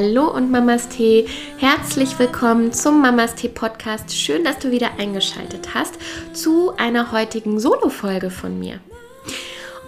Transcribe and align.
Hallo 0.00 0.30
und 0.30 0.48
Mamas 0.52 0.88
Tee, 0.88 1.26
herzlich 1.56 2.20
willkommen 2.20 2.72
zum 2.72 3.02
Mamas 3.02 3.34
Tee 3.34 3.48
Podcast. 3.48 4.16
Schön, 4.16 4.44
dass 4.44 4.60
du 4.60 4.70
wieder 4.70 4.90
eingeschaltet 4.96 5.74
hast 5.74 5.98
zu 6.32 6.72
einer 6.76 7.10
heutigen 7.10 7.58
Solo-Folge 7.58 8.30
von 8.30 8.60
mir. 8.60 8.78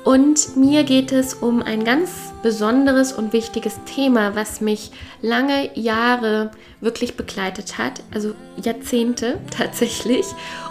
Und 0.02 0.56
mir 0.56 0.82
geht 0.82 1.12
es 1.12 1.34
um 1.34 1.62
ein 1.62 1.84
ganz 1.84 2.10
besonderes 2.42 3.12
und 3.12 3.32
wichtiges 3.32 3.78
Thema, 3.84 4.34
was 4.34 4.60
mich 4.60 4.90
lange 5.22 5.70
Jahre 5.78 6.50
wirklich 6.80 7.16
begleitet 7.16 7.78
hat, 7.78 8.02
also 8.12 8.34
Jahrzehnte 8.60 9.38
tatsächlich. 9.56 10.26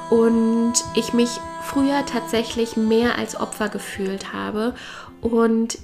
Und 0.10 0.74
ich 0.96 1.14
mich 1.14 1.30
früher 1.64 2.06
tatsächlich 2.06 2.76
mehr 2.76 3.18
als 3.18 3.40
Opfer 3.40 3.70
gefühlt 3.70 4.34
habe 4.34 4.76
und 5.22 5.78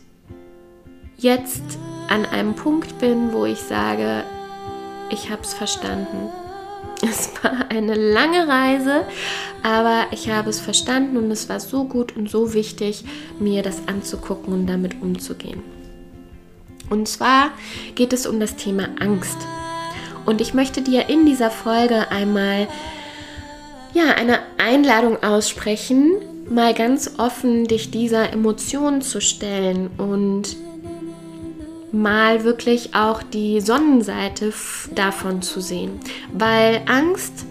jetzt 1.15 1.63
an 2.09 2.25
einem 2.25 2.55
Punkt 2.55 2.99
bin, 2.99 3.33
wo 3.33 3.45
ich 3.45 3.59
sage, 3.59 4.23
ich 5.09 5.29
habe 5.29 5.41
es 5.41 5.53
verstanden. 5.53 6.29
Es 7.01 7.29
war 7.43 7.69
eine 7.69 7.93
lange 7.93 8.47
Reise, 8.47 9.05
aber 9.63 10.07
ich 10.11 10.29
habe 10.29 10.49
es 10.49 10.59
verstanden 10.59 11.17
und 11.17 11.29
es 11.29 11.49
war 11.49 11.59
so 11.59 11.83
gut 11.83 12.15
und 12.15 12.29
so 12.29 12.53
wichtig, 12.53 13.03
mir 13.37 13.63
das 13.63 13.87
anzugucken 13.87 14.53
und 14.53 14.65
damit 14.65 15.01
umzugehen. 15.01 15.61
Und 16.89 17.07
zwar 17.07 17.51
geht 17.95 18.13
es 18.13 18.25
um 18.25 18.39
das 18.39 18.55
Thema 18.55 18.87
Angst. 18.99 19.37
Und 20.25 20.41
ich 20.41 20.53
möchte 20.53 20.81
dir 20.81 21.09
in 21.09 21.25
dieser 21.25 21.51
Folge 21.51 22.09
einmal 22.11 22.67
ja, 23.93 24.13
eine 24.15 24.39
Einladung 24.57 25.21
aussprechen, 25.23 26.13
mal 26.49 26.73
ganz 26.73 27.15
offen 27.17 27.65
dich 27.65 27.91
dieser 27.91 28.31
Emotion 28.33 29.01
zu 29.01 29.21
stellen 29.21 29.89
und 29.97 30.55
mal 32.01 32.43
wirklich 32.43 32.95
auch 32.95 33.23
die 33.23 33.61
Sonnenseite 33.61 34.53
davon 34.93 35.41
zu 35.41 35.61
sehen. 35.61 35.99
Weil 36.33 36.81
Angst 36.85 37.45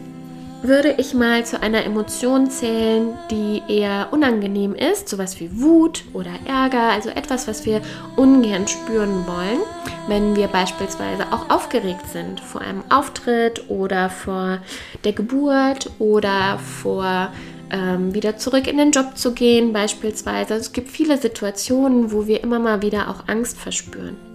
würde 0.65 0.95
ich 0.97 1.13
mal 1.13 1.45
zu 1.45 1.61
einer 1.61 1.85
Emotion 1.85 2.51
zählen, 2.51 3.19
die 3.31 3.63
eher 3.69 4.09
unangenehm 4.13 4.75
ist, 4.75 5.11
sowas 5.11 5.39
wie 5.39 5.61
Wut 5.61 6.05
oder 6.15 6.31
Ärger, 6.47 6.91
also 6.91 7.11
etwas, 7.11 7.47
was 7.47 7.67
wir 7.67 7.83
ungern 8.17 8.67
spüren 8.67 9.27
wollen, 9.27 9.61
wenn 10.09 10.37
wir 10.37 10.49
beispielsweise 10.49 11.25
auch 11.33 11.51
aufgeregt 11.51 12.09
sind 12.11 12.41
vor 12.41 12.63
einem 12.63 12.83
Auftritt 12.89 13.69
oder 13.69 14.09
vor 14.09 14.59
der 15.05 15.13
Geburt 15.13 15.91
oder 15.99 16.59
vor 16.59 17.31
ähm, 17.71 18.15
wieder 18.15 18.39
zurück 18.39 18.67
in 18.67 18.79
den 18.79 18.91
Job 18.91 19.19
zu 19.19 19.33
gehen 19.33 19.75
beispielsweise. 19.75 20.55
Also 20.55 20.67
es 20.67 20.73
gibt 20.73 20.89
viele 20.89 21.19
Situationen, 21.19 22.11
wo 22.11 22.27
wir 22.27 22.43
immer 22.43 22.59
mal 22.59 22.81
wieder 22.81 23.09
auch 23.11 23.29
Angst 23.29 23.59
verspüren. 23.59 24.34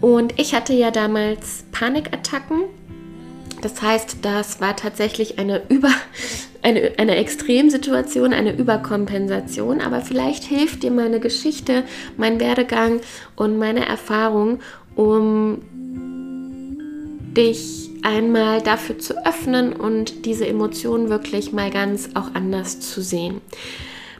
Und 0.00 0.38
ich 0.38 0.54
hatte 0.54 0.72
ja 0.72 0.90
damals 0.90 1.64
Panikattacken. 1.72 2.64
Das 3.62 3.82
heißt, 3.82 4.18
das 4.22 4.60
war 4.60 4.76
tatsächlich 4.76 5.38
eine 5.38 5.62
Über 5.68 5.90
eine, 6.62 6.92
eine 6.98 7.16
Extremsituation, 7.16 8.32
eine 8.32 8.56
Überkompensation, 8.56 9.80
aber 9.80 10.00
vielleicht 10.00 10.44
hilft 10.44 10.82
dir 10.82 10.90
meine 10.90 11.20
Geschichte, 11.20 11.84
mein 12.16 12.40
Werdegang 12.40 13.00
und 13.36 13.58
meine 13.58 13.86
Erfahrung, 13.86 14.60
um 14.94 15.62
dich 17.36 17.90
einmal 18.02 18.60
dafür 18.62 18.98
zu 18.98 19.26
öffnen 19.26 19.72
und 19.72 20.24
diese 20.24 20.46
Emotionen 20.46 21.08
wirklich 21.08 21.52
mal 21.52 21.70
ganz 21.70 22.10
auch 22.14 22.34
anders 22.34 22.80
zu 22.80 23.00
sehen. 23.00 23.40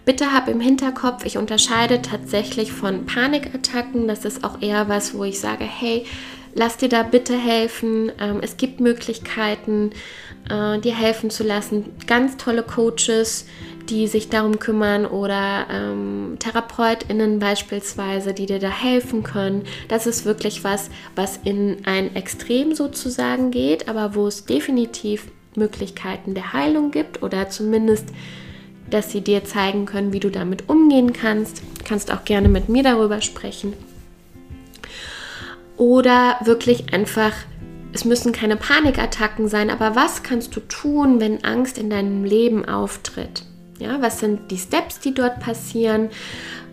Bitte 0.09 0.33
hab 0.33 0.49
im 0.49 0.59
Hinterkopf, 0.59 1.27
ich 1.27 1.37
unterscheide 1.37 2.01
tatsächlich 2.01 2.73
von 2.73 3.05
Panikattacken. 3.05 4.09
Das 4.09 4.25
ist 4.25 4.43
auch 4.43 4.63
eher 4.63 4.89
was, 4.89 5.13
wo 5.13 5.23
ich 5.23 5.39
sage, 5.39 5.65
hey, 5.65 6.07
lass 6.55 6.79
dir 6.79 6.89
da 6.89 7.03
bitte 7.03 7.37
helfen. 7.37 8.11
Ähm, 8.19 8.39
es 8.41 8.57
gibt 8.57 8.81
Möglichkeiten, 8.81 9.91
äh, 10.49 10.79
dir 10.79 10.97
helfen 10.97 11.29
zu 11.29 11.45
lassen. 11.45 11.95
Ganz 12.07 12.39
tolle 12.39 12.63
Coaches, 12.63 13.45
die 13.91 14.07
sich 14.07 14.31
darum 14.31 14.59
kümmern 14.59 15.05
oder 15.05 15.67
ähm, 15.71 16.37
TherapeutInnen 16.39 17.39
beispielsweise, 17.39 18.33
die 18.33 18.47
dir 18.47 18.61
da 18.61 18.71
helfen 18.71 19.25
können. 19.25 19.65
Das 19.89 20.07
ist 20.07 20.25
wirklich 20.25 20.65
was, 20.65 20.89
was 21.17 21.39
in 21.45 21.85
ein 21.85 22.17
Extrem 22.17 22.75
sozusagen 22.75 23.51
geht, 23.51 23.91
aber 23.91 24.15
wo 24.15 24.27
es 24.27 24.47
definitiv 24.47 25.27
Möglichkeiten 25.55 26.33
der 26.33 26.55
Heilung 26.55 26.93
gibt 26.93 27.23
oder 27.23 27.51
zumindest 27.51 28.07
dass 28.91 29.11
sie 29.11 29.21
dir 29.21 29.45
zeigen 29.45 29.87
können, 29.87 30.13
wie 30.13 30.21
du 30.21 30.31
damit 30.31 30.69
umgehen 30.69 31.13
kannst. 31.13 31.63
Du 31.79 31.85
kannst 31.85 32.13
auch 32.13 32.25
gerne 32.25 32.49
mit 32.49 32.69
mir 32.69 32.83
darüber 32.83 33.21
sprechen. 33.21 33.75
Oder 35.77 36.37
wirklich 36.45 36.93
einfach, 36.93 37.33
es 37.93 38.05
müssen 38.05 38.33
keine 38.33 38.57
Panikattacken 38.57 39.49
sein, 39.49 39.71
aber 39.71 39.95
was 39.95 40.23
kannst 40.23 40.57
du 40.57 40.61
tun, 40.61 41.21
wenn 41.21 41.45
Angst 41.45 41.79
in 41.79 41.89
deinem 41.89 42.25
Leben 42.25 42.65
auftritt? 42.65 43.45
Ja, 43.79 44.03
was 44.03 44.19
sind 44.19 44.51
die 44.51 44.59
Steps, 44.59 44.99
die 44.99 45.15
dort 45.15 45.39
passieren? 45.39 46.11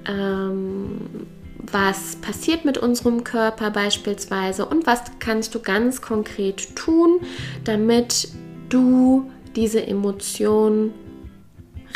Ähm, 0.08 1.28
was 1.72 2.18
passiert 2.18 2.66
mit 2.66 2.78
unserem 2.78 3.24
Körper 3.24 3.72
beispielsweise 3.72 4.66
und 4.66 4.86
was 4.86 5.02
kannst 5.20 5.56
du 5.56 5.59
ganz 5.59 6.02
konkret 6.02 6.76
tun, 6.76 7.20
damit 7.64 8.30
du 8.70 9.30
diese 9.56 9.86
Emotion 9.86 10.94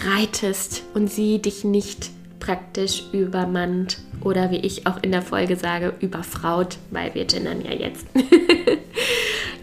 reitest 0.05 0.83
und 0.93 1.11
sie 1.11 1.41
dich 1.41 1.63
nicht 1.63 2.09
praktisch 2.39 3.03
übermannt 3.11 3.99
oder 4.21 4.51
wie 4.51 4.57
ich 4.57 4.87
auch 4.87 4.97
in 5.01 5.11
der 5.11 5.21
Folge 5.21 5.55
sage, 5.55 5.93
überfraut, 5.99 6.77
weil 6.91 7.13
wir 7.13 7.25
gendern 7.25 7.61
ja 7.63 7.73
jetzt. 7.73 8.05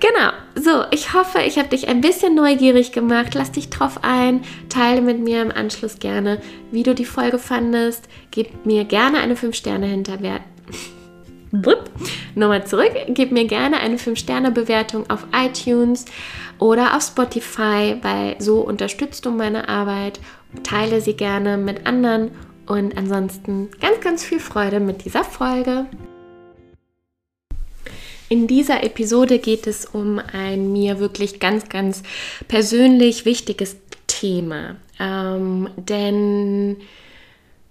genau, 0.01 0.31
so, 0.55 0.85
ich 0.91 1.13
hoffe, 1.13 1.41
ich 1.47 1.59
habe 1.59 1.69
dich 1.69 1.89
ein 1.89 2.01
bisschen 2.01 2.35
neugierig 2.35 2.93
gemacht. 2.93 3.35
Lass 3.35 3.53
dich 3.53 3.71
drauf 3.71 4.01
ein, 4.03 4.43
teile 4.69 5.01
mit 5.01 5.19
mir 5.21 5.43
im 5.43 5.51
Anschluss 5.51 5.99
gerne, 5.99 6.41
wie 6.71 6.83
du 6.83 6.95
die 6.95 7.05
Folge 7.05 7.39
fandest. 7.39 8.09
Gib 8.31 8.65
mir 8.67 8.85
gerne 8.85 9.19
eine 9.19 9.35
5-Sterne-Hinterwert. 9.35 10.43
Nochmal 12.35 12.67
zurück, 12.67 12.93
gib 13.09 13.33
mir 13.33 13.47
gerne 13.47 13.81
eine 13.81 13.97
5-Sterne-Bewertung 13.97 15.09
auf 15.09 15.27
iTunes 15.35 16.05
oder 16.59 16.97
auf 16.97 17.03
Spotify, 17.03 17.97
weil 18.03 18.37
so 18.41 18.61
unterstützt 18.61 19.25
du 19.25 19.31
meine 19.31 19.69
Arbeit. 19.69 20.21
Teile 20.63 21.01
sie 21.01 21.15
gerne 21.15 21.59
mit 21.59 21.87
anderen 21.87 22.31
und 22.67 22.97
ansonsten 22.97 23.71
ganz, 23.81 24.01
ganz 24.01 24.25
viel 24.25 24.41
Freude 24.41 24.81
mit 24.81 25.05
dieser 25.05 25.25
Folge. 25.25 25.87
In 28.29 28.49
dieser 28.49 28.83
Episode 28.83 29.39
geht 29.39 29.67
es 29.67 29.87
um 29.87 30.21
ein 30.33 30.73
mir 30.73 30.99
wirklich 30.99 31.39
ganz, 31.39 31.69
ganz 31.69 32.03
persönlich 32.49 33.25
wichtiges 33.25 33.77
Thema. 34.09 34.77
Ähm, 34.99 35.69
denn 35.77 36.79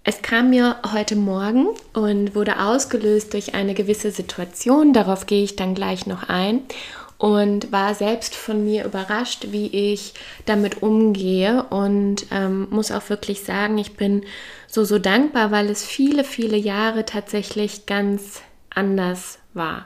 es 0.08 0.22
kam 0.22 0.52
mir 0.52 0.78
heute 0.94 1.16
Morgen 1.16 1.70
und 1.94 2.36
wurde 2.36 2.60
ausgelöst 2.60 3.34
durch 3.34 3.56
eine 3.56 3.74
gewisse 3.74 4.12
Situation. 4.12 4.94
Darauf 4.94 5.26
gehe 5.26 5.44
ich 5.44 5.56
dann 5.56 5.74
gleich 5.74 6.06
noch 6.06 6.30
ein. 6.30 6.62
Und 7.18 7.72
war 7.72 7.96
selbst 7.96 8.36
von 8.36 8.64
mir 8.64 8.86
überrascht, 8.86 9.48
wie 9.50 9.66
ich 9.68 10.14
damit 10.46 10.84
umgehe. 10.84 11.64
Und 11.72 12.28
ähm, 12.30 12.68
muss 12.70 12.92
auch 12.92 13.10
wirklich 13.10 13.42
sagen, 13.42 13.80
ich 13.80 13.96
bin 13.96 14.26
so, 14.68 14.84
so 14.84 15.00
dankbar, 15.00 15.50
weil 15.50 15.70
es 15.72 15.84
viele, 15.84 16.24
viele 16.24 16.58
Jahre 16.58 17.06
tatsächlich 17.06 17.88
ganz 17.88 18.42
anders 18.70 19.40
war, 19.56 19.86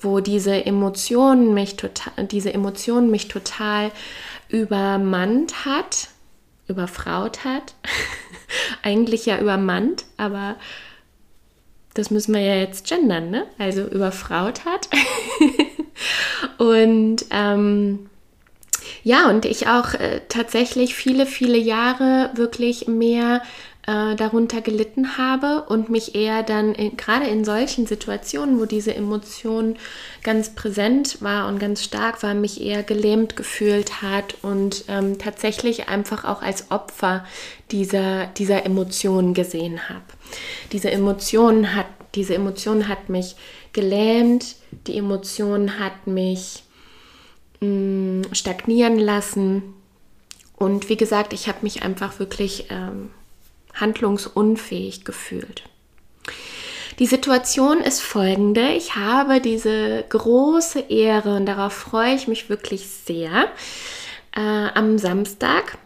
wo 0.00 0.20
diese 0.20 0.64
Emotionen 0.64 1.52
mich 1.52 1.76
total, 1.76 2.26
diese 2.26 2.54
Emotionen 2.54 3.10
mich 3.10 3.28
total 3.28 3.90
übermannt 4.48 5.66
hat, 5.66 6.08
überfraut 6.68 7.44
hat, 7.44 7.74
eigentlich 8.82 9.26
ja 9.26 9.38
übermannt, 9.38 10.04
aber 10.16 10.56
das 11.94 12.10
müssen 12.10 12.34
wir 12.34 12.40
ja 12.40 12.54
jetzt 12.56 12.88
gendern, 12.88 13.30
ne? 13.30 13.46
Also 13.58 13.82
überfraut 13.82 14.64
hat. 14.64 14.88
und 16.58 17.24
ähm, 17.30 18.08
ja, 19.04 19.28
und 19.28 19.44
ich 19.44 19.68
auch 19.68 19.94
äh, 19.94 20.20
tatsächlich 20.28 20.94
viele, 20.94 21.26
viele 21.26 21.58
Jahre 21.58 22.30
wirklich 22.34 22.86
mehr 22.86 23.42
äh, 23.86 24.14
darunter 24.14 24.60
gelitten 24.60 25.18
habe 25.18 25.64
und 25.68 25.88
mich 25.88 26.14
eher 26.14 26.44
dann 26.44 26.74
gerade 26.96 27.26
in 27.26 27.44
solchen 27.44 27.86
Situationen, 27.86 28.60
wo 28.60 28.64
diese 28.64 28.94
Emotion 28.94 29.76
ganz 30.22 30.54
präsent 30.54 31.20
war 31.20 31.48
und 31.48 31.58
ganz 31.58 31.82
stark 31.82 32.22
war, 32.22 32.34
mich 32.34 32.60
eher 32.60 32.84
gelähmt 32.84 33.34
gefühlt 33.34 34.00
hat 34.00 34.36
und 34.42 34.84
ähm, 34.86 35.18
tatsächlich 35.18 35.88
einfach 35.88 36.24
auch 36.24 36.42
als 36.42 36.70
Opfer 36.70 37.24
dieser, 37.72 38.26
dieser 38.26 38.64
Emotionen 38.64 39.34
gesehen 39.34 39.88
habe. 39.88 40.04
Diese 40.70 40.90
Emotion 40.90 41.74
hat, 41.74 41.86
diese 42.14 42.34
Emotion 42.34 42.86
hat 42.86 43.08
mich 43.08 43.34
gelähmt, 43.72 44.56
die 44.86 44.96
Emotion 44.96 45.80
hat 45.80 46.06
mich 46.06 46.62
mh, 47.60 47.66
mm, 47.68 48.22
stagnieren 48.32 48.98
lassen. 48.98 49.74
Und 50.54 50.88
wie 50.88 50.96
gesagt, 50.96 51.32
ich 51.32 51.48
habe 51.48 51.58
mich 51.62 51.82
einfach 51.82 52.20
wirklich 52.20 52.66
ähm, 52.70 53.10
handlungsunfähig 53.74 55.04
gefühlt. 55.04 55.64
Die 56.98 57.06
Situation 57.06 57.80
ist 57.80 58.00
folgende. 58.00 58.68
Ich 58.70 58.96
habe 58.96 59.40
diese 59.40 60.04
große 60.08 60.80
Ehre 60.80 61.36
und 61.36 61.46
darauf 61.46 61.72
freue 61.72 62.14
ich 62.14 62.28
mich 62.28 62.48
wirklich 62.48 62.86
sehr. 62.86 63.48
Äh, 64.36 64.68
am 64.74 64.98
Samstag, 64.98 65.78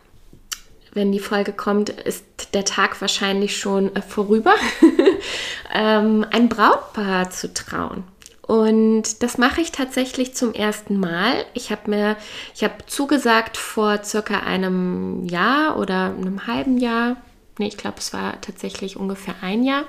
wenn 0.93 1.13
die 1.13 1.21
Folge 1.21 1.53
kommt, 1.53 1.91
ist 1.91 2.25
der 2.55 2.65
Tag 2.65 3.01
wahrscheinlich 3.01 3.57
schon 3.57 3.95
äh, 3.95 4.03
vorüber, 4.03 4.55
ähm, 5.75 6.27
ein 6.31 6.49
Brautpaar 6.49 7.31
zu 7.31 7.55
trauen. 7.55 8.05
Und 8.43 9.23
das 9.23 9.39
mache 9.39 9.61
ich 9.61 9.73
tatsächlich 9.73 10.35
zum 10.35 10.55
ersten 10.55 10.99
Mal. 10.99 11.45
Ich 11.55 11.73
habe 11.73 11.91
mir, 11.91 12.17
ich 12.55 12.63
habe 12.63 12.75
zugesagt 12.87 13.57
vor 13.57 14.05
circa 14.05 14.41
einem 14.41 15.27
Jahr 15.27 15.79
oder 15.79 16.15
einem 16.17 16.47
halben 16.47 16.79
Jahr. 16.79 17.17
Nee, 17.59 17.69
ich 17.69 17.77
glaube, 17.77 17.99
es 17.99 18.13
war 18.13 18.41
tatsächlich 18.41 18.97
ungefähr 18.97 19.35
ein 19.41 19.65
Jahr. 19.65 19.85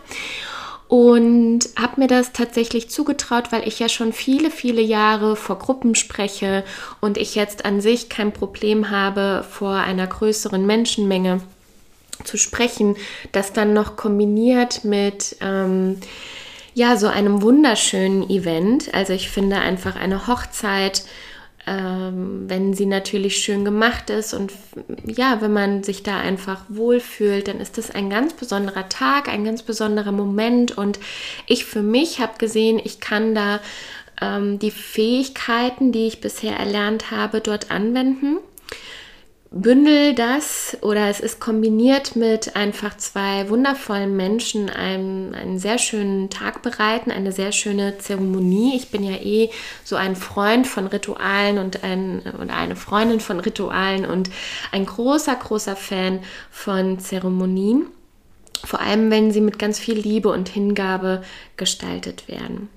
Und 0.88 1.68
habe 1.76 2.00
mir 2.00 2.08
das 2.08 2.32
tatsächlich 2.32 2.90
zugetraut, 2.90 3.52
weil 3.52 3.68
ich 3.68 3.78
ja 3.80 3.90
schon 3.90 4.14
viele, 4.14 4.50
viele 4.50 4.82
Jahre 4.82 5.36
vor 5.36 5.60
Gruppen 5.60 5.96
spreche 5.96 6.64
und 7.02 7.18
ich 7.18 7.36
jetzt 7.36 7.66
an 7.66 7.82
sich 7.82 8.08
kein 8.08 8.32
Problem 8.32 8.90
habe, 8.90 9.46
vor 9.50 9.74
einer 9.74 10.08
größeren 10.08 10.66
Menschenmenge 10.66 11.42
zu 12.24 12.38
sprechen, 12.38 12.96
das 13.34 13.52
dann 13.52 13.74
noch 13.74 13.98
kombiniert 13.98 14.86
mit 14.86 15.36
ähm, 15.42 15.98
ja, 16.74 16.96
so 16.96 17.08
einem 17.08 17.42
wunderschönen 17.42 18.30
Event. 18.30 18.94
Also 18.94 19.12
ich 19.12 19.30
finde 19.30 19.58
einfach 19.58 19.96
eine 19.96 20.28
Hochzeit, 20.28 21.04
ähm, 21.68 22.46
wenn 22.48 22.74
sie 22.74 22.86
natürlich 22.86 23.38
schön 23.38 23.66
gemacht 23.66 24.10
ist 24.10 24.34
und 24.34 24.54
ja, 25.06 25.42
wenn 25.42 25.52
man 25.52 25.84
sich 25.84 26.02
da 26.02 26.18
einfach 26.18 26.62
wohlfühlt, 26.70 27.50
dann 27.50 27.60
ist 27.60 27.78
das 27.78 27.92
ein 27.92 28.10
ganz 28.10 28.34
besonderer 28.34 28.88
Tag, 28.88 29.28
ein 29.28 29.44
ganz 29.44 29.64
besonderer 29.64 30.14
Moment. 30.14 30.78
Und 30.78 30.98
ich 31.46 31.66
für 31.66 31.82
mich 31.82 32.22
habe 32.22 32.38
gesehen, 32.38 32.80
ich 32.82 33.02
kann 33.02 33.36
da 33.36 33.60
ähm, 34.22 34.60
die 34.60 34.72
Fähigkeiten, 34.72 35.92
die 35.92 36.08
ich 36.08 36.22
bisher 36.22 36.56
erlernt 36.56 37.12
habe, 37.12 37.42
dort 37.42 37.70
anwenden 37.70 38.38
bündel 39.52 40.14
das 40.14 40.78
oder 40.82 41.10
es 41.10 41.20
ist 41.20 41.40
kombiniert 41.40 42.16
mit 42.16 42.56
einfach 42.56 42.98
zwei 42.98 43.50
wundervollen 43.50 44.16
Menschen 44.16 44.70
einen, 44.70 45.34
einen 45.36 45.60
sehr 45.60 45.78
schönen 45.78 46.30
Tag 46.30 46.62
bereiten, 46.62 47.12
eine 47.12 47.32
sehr 47.32 47.52
schöne 47.52 47.98
Zeremonie. 47.98 48.76
Ich 48.76 48.90
bin 48.90 49.04
ja 49.04 49.16
eh 49.18 49.50
so 49.84 49.96
ein 49.96 50.16
Freund 50.16 50.68
von 50.68 50.88
Ritualen 50.88 51.58
und 51.58 51.84
ein, 51.84 52.22
oder 52.42 52.56
eine 52.56 52.76
Freundin 52.76 53.20
von 53.20 53.40
Ritualen 53.40 54.06
und 54.06 54.30
ein 54.72 54.86
großer, 54.86 55.36
großer 55.36 55.76
Fan 55.76 56.20
von 56.52 57.00
Zeremonien. 57.00 57.88
Vor 58.64 58.82
allem, 58.82 59.12
wenn 59.12 59.32
sie 59.32 59.42
mit 59.42 59.60
ganz 59.60 59.80
viel 59.80 59.98
Liebe 59.98 60.30
und 60.30 60.50
Hingabe 60.50 61.24
gestaltet 61.58 62.28
werden. 62.28 62.70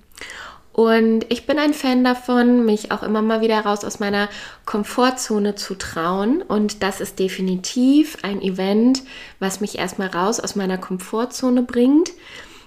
Und 0.72 1.26
ich 1.30 1.46
bin 1.46 1.58
ein 1.58 1.74
Fan 1.74 2.04
davon, 2.04 2.64
mich 2.64 2.92
auch 2.92 3.02
immer 3.02 3.22
mal 3.22 3.40
wieder 3.40 3.60
raus 3.60 3.84
aus 3.84 3.98
meiner 3.98 4.28
Komfortzone 4.66 5.56
zu 5.56 5.74
trauen. 5.74 6.42
Und 6.42 6.82
das 6.82 7.00
ist 7.00 7.18
definitiv 7.18 8.18
ein 8.22 8.40
Event, 8.40 9.02
was 9.40 9.60
mich 9.60 9.78
erstmal 9.78 10.08
raus 10.08 10.38
aus 10.38 10.54
meiner 10.54 10.78
Komfortzone 10.78 11.62
bringt, 11.62 12.12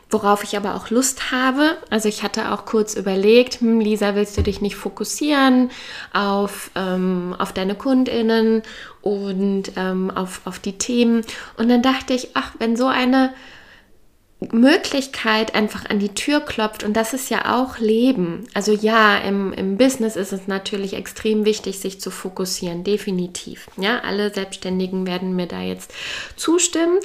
worauf 0.09 0.43
ich 0.43 0.57
aber 0.57 0.75
auch 0.75 0.89
Lust 0.89 1.31
habe. 1.31 1.77
Also 1.89 2.09
ich 2.09 2.23
hatte 2.23 2.51
auch 2.51 2.65
kurz 2.65 2.95
überlegt, 2.95 3.61
hm, 3.61 3.79
Lisa, 3.79 4.15
willst 4.15 4.37
du 4.37 4.43
dich 4.43 4.59
nicht 4.59 4.75
fokussieren 4.75 5.71
auf, 6.13 6.71
ähm, 6.75 7.33
auf 7.39 7.53
deine 7.53 7.73
Kundinnen 7.73 8.63
und 9.01 9.71
ähm, 9.77 10.11
auf, 10.11 10.41
auf 10.43 10.59
die 10.59 10.77
Themen? 10.77 11.25
Und 11.57 11.69
dann 11.69 11.81
dachte 11.81 12.13
ich, 12.13 12.31
ach, 12.33 12.51
wenn 12.59 12.75
so 12.75 12.87
eine 12.87 13.33
Möglichkeit 14.51 15.55
einfach 15.55 15.89
an 15.89 15.99
die 15.99 16.13
Tür 16.13 16.39
klopft 16.41 16.83
und 16.83 16.93
das 16.93 17.13
ist 17.13 17.29
ja 17.29 17.55
auch 17.55 17.79
Leben. 17.79 18.45
Also 18.53 18.73
ja, 18.73 19.17
im, 19.17 19.53
im 19.53 19.77
Business 19.77 20.15
ist 20.15 20.33
es 20.33 20.47
natürlich 20.47 20.93
extrem 20.93 21.45
wichtig, 21.45 21.79
sich 21.79 21.99
zu 21.99 22.11
fokussieren, 22.11 22.83
definitiv. 22.83 23.67
Ja, 23.77 23.99
alle 23.99 24.33
Selbstständigen 24.33 25.07
werden 25.07 25.35
mir 25.35 25.47
da 25.47 25.61
jetzt 25.61 25.93
zustimmen 26.35 26.99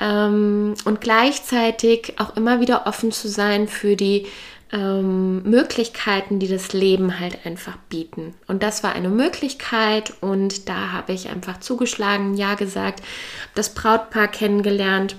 ähm, 0.00 0.74
und 0.84 1.00
gleichzeitig 1.00 2.14
auch 2.18 2.36
immer 2.36 2.60
wieder 2.60 2.86
offen 2.86 3.12
zu 3.12 3.28
sein 3.28 3.68
für 3.68 3.96
die 3.96 4.26
ähm, 4.72 5.42
Möglichkeiten, 5.42 6.38
die 6.38 6.48
das 6.48 6.72
Leben 6.72 7.20
halt 7.20 7.44
einfach 7.44 7.76
bieten. 7.88 8.34
Und 8.46 8.62
das 8.62 8.82
war 8.82 8.94
eine 8.94 9.10
Möglichkeit 9.10 10.14
und 10.20 10.68
da 10.68 10.92
habe 10.92 11.12
ich 11.12 11.28
einfach 11.28 11.60
zugeschlagen, 11.60 12.34
ja 12.34 12.54
gesagt, 12.54 13.02
das 13.54 13.74
Brautpaar 13.74 14.28
kennengelernt 14.28 15.16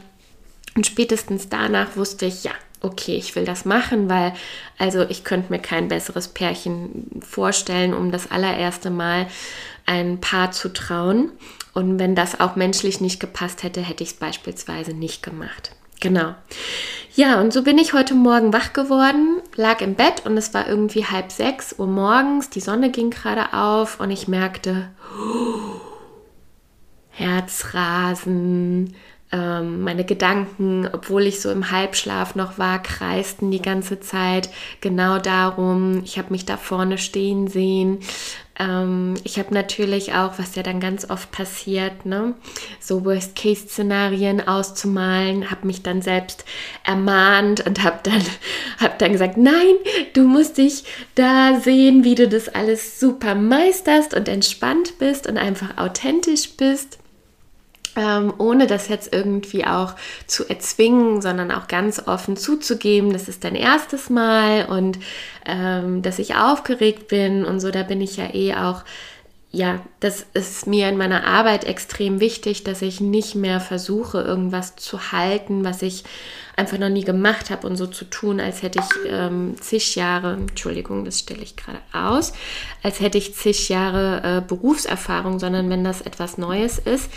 und 0.75 0.87
spätestens 0.87 1.49
danach 1.49 1.95
wusste 1.95 2.25
ich, 2.25 2.43
ja, 2.43 2.51
okay, 2.81 3.15
ich 3.15 3.35
will 3.35 3.45
das 3.45 3.65
machen, 3.65 4.09
weil 4.09 4.33
also 4.77 5.01
ich 5.03 5.23
könnte 5.23 5.51
mir 5.51 5.59
kein 5.59 5.87
besseres 5.87 6.27
Pärchen 6.27 7.21
vorstellen, 7.27 7.93
um 7.93 8.11
das 8.11 8.29
allererste 8.29 8.89
Mal 8.89 9.27
ein 9.85 10.19
Paar 10.19 10.51
zu 10.51 10.71
trauen. 10.71 11.31
Und 11.73 11.97
wenn 11.97 12.15
das 12.15 12.39
auch 12.39 12.55
menschlich 12.55 13.01
nicht 13.01 13.19
gepasst 13.19 13.63
hätte, 13.63 13.81
hätte 13.81 14.03
ich 14.03 14.11
es 14.11 14.15
beispielsweise 14.15 14.93
nicht 14.93 15.23
gemacht. 15.23 15.71
Genau. 16.01 16.35
Ja, 17.15 17.39
und 17.39 17.53
so 17.53 17.63
bin 17.63 17.77
ich 17.77 17.93
heute 17.93 18.13
Morgen 18.13 18.51
wach 18.51 18.73
geworden, 18.73 19.41
lag 19.55 19.79
im 19.81 19.95
Bett 19.95 20.25
und 20.25 20.35
es 20.35 20.53
war 20.53 20.67
irgendwie 20.67 21.05
halb 21.05 21.31
sechs 21.31 21.75
Uhr 21.77 21.87
morgens, 21.87 22.49
die 22.49 22.59
Sonne 22.59 22.91
ging 22.91 23.09
gerade 23.09 23.53
auf 23.53 23.99
und 23.99 24.11
ich 24.11 24.27
merkte, 24.27 24.89
oh, 25.17 25.79
Herzrasen, 27.11 28.95
meine 29.37 30.05
Gedanken, 30.05 30.87
obwohl 30.91 31.23
ich 31.23 31.41
so 31.41 31.49
im 31.49 31.71
Halbschlaf 31.71 32.35
noch 32.35 32.57
war, 32.57 32.81
kreisten 32.81 33.49
die 33.49 33.61
ganze 33.61 33.99
Zeit 33.99 34.49
genau 34.81 35.17
darum. 35.17 36.01
Ich 36.03 36.17
habe 36.17 36.31
mich 36.31 36.45
da 36.45 36.57
vorne 36.57 36.97
stehen 36.97 37.47
sehen. 37.47 37.99
Ähm, 38.59 39.15
ich 39.23 39.39
habe 39.39 39.53
natürlich 39.53 40.13
auch, 40.13 40.37
was 40.37 40.55
ja 40.55 40.61
dann 40.61 40.79
ganz 40.79 41.09
oft 41.09 41.31
passiert, 41.31 42.05
ne, 42.05 42.35
so 42.79 43.03
Worst-Case-Szenarien 43.03 44.47
auszumalen, 44.47 45.49
habe 45.49 45.65
mich 45.65 45.81
dann 45.81 46.03
selbst 46.03 46.45
ermahnt 46.83 47.65
und 47.65 47.83
habe 47.83 47.99
dann, 48.03 48.21
hab 48.79 48.99
dann 48.99 49.13
gesagt, 49.13 49.37
nein, 49.37 49.75
du 50.13 50.27
musst 50.27 50.59
dich 50.59 50.83
da 51.15 51.59
sehen, 51.59 52.03
wie 52.03 52.15
du 52.15 52.27
das 52.27 52.49
alles 52.49 52.99
super 52.99 53.33
meisterst 53.33 54.13
und 54.13 54.29
entspannt 54.29 54.99
bist 54.99 55.25
und 55.25 55.37
einfach 55.37 55.77
authentisch 55.77 56.55
bist 56.55 56.99
ähm, 57.95 58.33
ohne 58.37 58.67
das 58.67 58.87
jetzt 58.87 59.13
irgendwie 59.13 59.65
auch 59.65 59.95
zu 60.27 60.47
erzwingen, 60.49 61.21
sondern 61.21 61.51
auch 61.51 61.67
ganz 61.67 62.07
offen 62.07 62.37
zuzugeben, 62.37 63.13
das 63.13 63.27
ist 63.27 63.43
dein 63.43 63.55
erstes 63.55 64.09
Mal 64.09 64.65
und 64.65 64.99
ähm, 65.45 66.01
dass 66.01 66.19
ich 66.19 66.35
aufgeregt 66.35 67.07
bin 67.07 67.45
und 67.45 67.59
so, 67.59 67.71
da 67.71 67.83
bin 67.83 68.01
ich 68.01 68.17
ja 68.17 68.33
eh 68.33 68.55
auch 68.55 68.83
ja, 69.55 69.81
das 69.99 70.25
ist 70.33 70.65
mir 70.65 70.89
in 70.89 70.97
meiner 70.97 71.27
Arbeit 71.27 71.63
extrem 71.63 72.19
wichtig, 72.19 72.63
dass 72.63 72.81
ich 72.81 72.99
nicht 73.01 73.35
mehr 73.35 73.59
versuche, 73.59 74.19
irgendwas 74.19 74.75
zu 74.77 75.11
halten, 75.11 75.63
was 75.63 75.83
ich 75.83 76.03
einfach 76.55 76.79
noch 76.79 76.89
nie 76.89 77.03
gemacht 77.03 77.51
habe 77.51 77.67
und 77.67 77.75
so 77.75 77.85
zu 77.85 78.05
tun, 78.05 78.39
als 78.39 78.63
hätte 78.63 78.79
ich 78.79 79.11
ähm, 79.11 79.53
zig 79.61 79.95
Jahre, 79.95 80.33
Entschuldigung, 80.33 81.05
das 81.05 81.19
stelle 81.19 81.43
ich 81.43 81.55
gerade 81.55 81.77
aus, 81.93 82.33
als 82.81 82.99
hätte 82.99 83.19
ich 83.19 83.35
zig 83.35 83.69
Jahre 83.69 84.39
äh, 84.39 84.41
Berufserfahrung, 84.41 85.37
sondern 85.37 85.69
wenn 85.69 85.83
das 85.83 86.01
etwas 86.01 86.39
Neues 86.39 86.79
ist, 86.79 87.11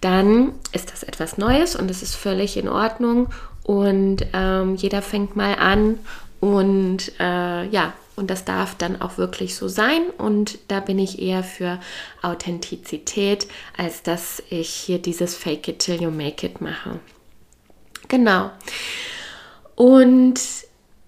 dann 0.00 0.52
ist 0.72 0.92
das 0.92 1.02
etwas 1.02 1.36
Neues 1.36 1.76
und 1.76 1.90
es 1.90 2.02
ist 2.02 2.14
völlig 2.14 2.56
in 2.56 2.70
Ordnung 2.70 3.28
und 3.64 4.24
ähm, 4.32 4.76
jeder 4.76 5.02
fängt 5.02 5.36
mal 5.36 5.56
an 5.56 5.98
und 6.40 7.12
äh, 7.20 7.66
ja, 7.66 7.92
und 8.16 8.30
das 8.30 8.44
darf 8.44 8.74
dann 8.76 9.00
auch 9.00 9.18
wirklich 9.18 9.54
so 9.54 9.68
sein. 9.68 10.02
Und 10.18 10.58
da 10.68 10.80
bin 10.80 10.98
ich 10.98 11.20
eher 11.20 11.42
für 11.42 11.80
Authentizität, 12.20 13.46
als 13.76 14.02
dass 14.02 14.42
ich 14.50 14.68
hier 14.68 14.98
dieses 14.98 15.34
Fake 15.34 15.68
it 15.68 15.78
till 15.78 16.00
you 16.00 16.10
make 16.10 16.46
it 16.46 16.60
mache. 16.60 17.00
Genau. 18.08 18.50
Und 19.74 20.40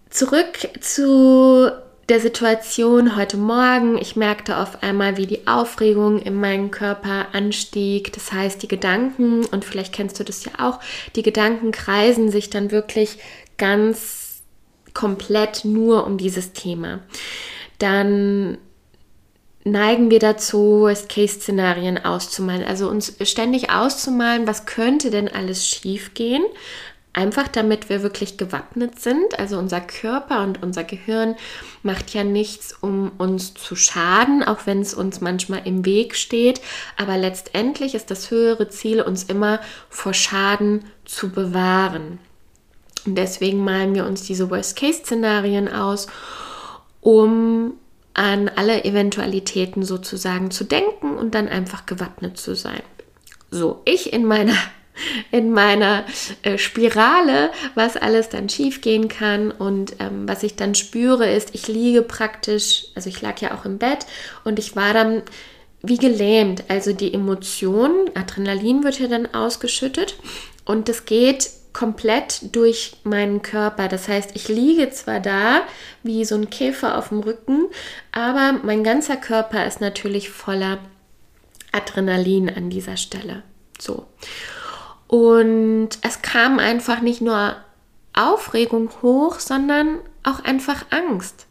zurück 0.09 0.69
zu 0.81 1.71
der 2.09 2.21
Situation 2.21 3.17
heute 3.17 3.37
Morgen. 3.37 3.99
Ich 3.99 4.17
merkte 4.17 4.59
auf 4.59 4.83
einmal, 4.83 5.17
wie 5.17 5.27
die 5.27 5.47
Aufregung 5.47 6.21
in 6.21 6.39
meinem 6.39 6.71
Körper 6.71 7.29
anstieg. 7.33 8.13
Das 8.13 8.33
heißt, 8.33 8.63
die 8.63 8.69
Gedanken, 8.69 9.45
und 9.47 9.65
vielleicht 9.65 9.95
kennst 9.95 10.21
du 10.21 10.25
das 10.25 10.45
ja 10.45 10.53
auch, 10.59 10.81
die 11.17 11.23
Gedanken 11.23 11.73
kreisen 11.73 12.31
sich 12.31 12.51
dann 12.51 12.71
wirklich 12.71 13.19
ganz 13.57 14.24
komplett 14.95 15.65
nur 15.65 16.07
um 16.07 16.17
dieses 16.17 16.53
Thema. 16.53 17.01
Dann 17.79 18.59
neigen 19.65 20.11
wir 20.11 20.21
dazu, 20.21 20.81
Worst-Case-Szenarien 20.81 22.05
auszumalen. 22.05 22.65
Also 22.65 22.89
uns 22.89 23.17
ständig 23.23 23.71
auszumalen, 23.71 24.47
was 24.47 24.67
könnte 24.67 25.11
denn 25.11 25.29
alles 25.29 25.67
schiefgehen. 25.67 26.45
Einfach 27.17 27.47
damit 27.47 27.89
wir 27.89 28.03
wirklich 28.03 28.37
gewappnet 28.39 29.01
sind. 29.01 29.39
Also 29.39 29.57
unser 29.57 29.81
Körper 29.81 30.43
und 30.43 30.63
unser 30.63 30.83
Gehirn 30.83 31.37
macht 31.83 32.13
ja 32.13 32.25
nichts, 32.25 32.75
um 32.81 33.13
uns 33.19 33.55
zu 33.55 33.77
schaden, 33.77 34.43
auch 34.43 34.67
wenn 34.67 34.81
es 34.81 34.95
uns 34.95 35.21
manchmal 35.21 35.63
im 35.65 35.85
Weg 35.85 36.17
steht. 36.17 36.61
Aber 36.97 37.17
letztendlich 37.17 37.95
ist 37.95 38.11
das 38.11 38.31
höhere 38.31 38.69
Ziel, 38.69 39.01
uns 39.01 39.25
immer 39.25 39.61
vor 39.89 40.13
Schaden 40.13 40.85
zu 41.05 41.31
bewahren. 41.31 42.19
Und 43.07 43.17
deswegen 43.17 43.65
malen 43.65 43.95
wir 43.95 44.07
uns 44.07 44.23
diese 44.23 44.51
Worst-Case-Szenarien 44.51 45.73
aus, 45.73 46.07
um 47.01 47.75
an 48.15 48.49
alle 48.49 48.85
Eventualitäten 48.85 49.83
sozusagen 49.83 50.51
zu 50.51 50.65
denken 50.65 51.17
und 51.17 51.35
dann 51.35 51.49
einfach 51.49 51.85
gewappnet 51.85 52.39
zu 52.39 52.55
sein. 52.55 52.83
So, 53.51 53.83
ich 53.85 54.13
in 54.13 54.25
meiner 54.25 54.55
in 55.33 55.51
meiner 55.51 56.05
äh, 56.43 56.57
Spirale, 56.57 57.51
was 57.75 57.97
alles 57.97 58.29
dann 58.29 58.49
schief 58.49 58.81
gehen 58.81 59.09
kann. 59.09 59.51
Und 59.51 59.97
ähm, 59.99 60.29
was 60.29 60.45
ich 60.45 60.55
dann 60.55 60.77
spüre, 60.77 61.31
ist, 61.31 61.53
ich 61.53 61.67
liege 61.67 62.03
praktisch, 62.03 62.87
also 62.95 63.09
ich 63.09 63.21
lag 63.21 63.41
ja 63.41 63.59
auch 63.59 63.65
im 63.65 63.79
Bett 63.79 64.07
und 64.45 64.59
ich 64.61 64.77
war 64.77 64.95
dann 64.95 65.23
wie 65.83 65.99
gelähmt. 65.99 66.65
Also 66.69 66.93
die 66.93 67.13
Emotion, 67.13 68.11
Adrenalin 68.15 68.85
wird 68.85 69.01
ja 69.01 69.09
dann 69.09 69.35
ausgeschüttet 69.35 70.17
und 70.65 70.89
das 70.89 71.05
geht 71.07 71.51
komplett 71.75 72.54
durch 72.57 72.97
meinen 73.04 73.43
Körper. 73.43 73.88
Das 73.88 74.09
heißt, 74.09 74.31
ich 74.35 74.49
liege 74.49 74.88
zwar 74.90 75.21
da 75.21 75.62
wie 76.02 76.25
so 76.25 76.37
ein 76.37 76.49
Käfer 76.49 76.97
auf 76.97 77.11
dem 77.11 77.21
Rücken, 77.21 77.66
aber 78.12 78.54
mein 78.62 78.83
ganzer 78.83 79.16
Körper 79.19 79.66
ist 79.66 79.83
natürlich 79.83 80.31
voller 80.31 80.78
Adrenalin 81.73 82.49
an 82.49 82.71
dieser 82.71 82.97
Stelle. 82.97 83.43
So. 83.78 84.07
Und 85.09 85.90
es 86.00 86.23
kam 86.23 86.59
einfach 86.59 87.00
nicht 87.00 87.21
nur 87.21 87.57
Aufregung 88.14 88.90
hoch, 89.02 89.40
sondern 89.40 89.99
auch 90.23 90.43
einfach 90.45 90.87
Angst. 90.90 91.47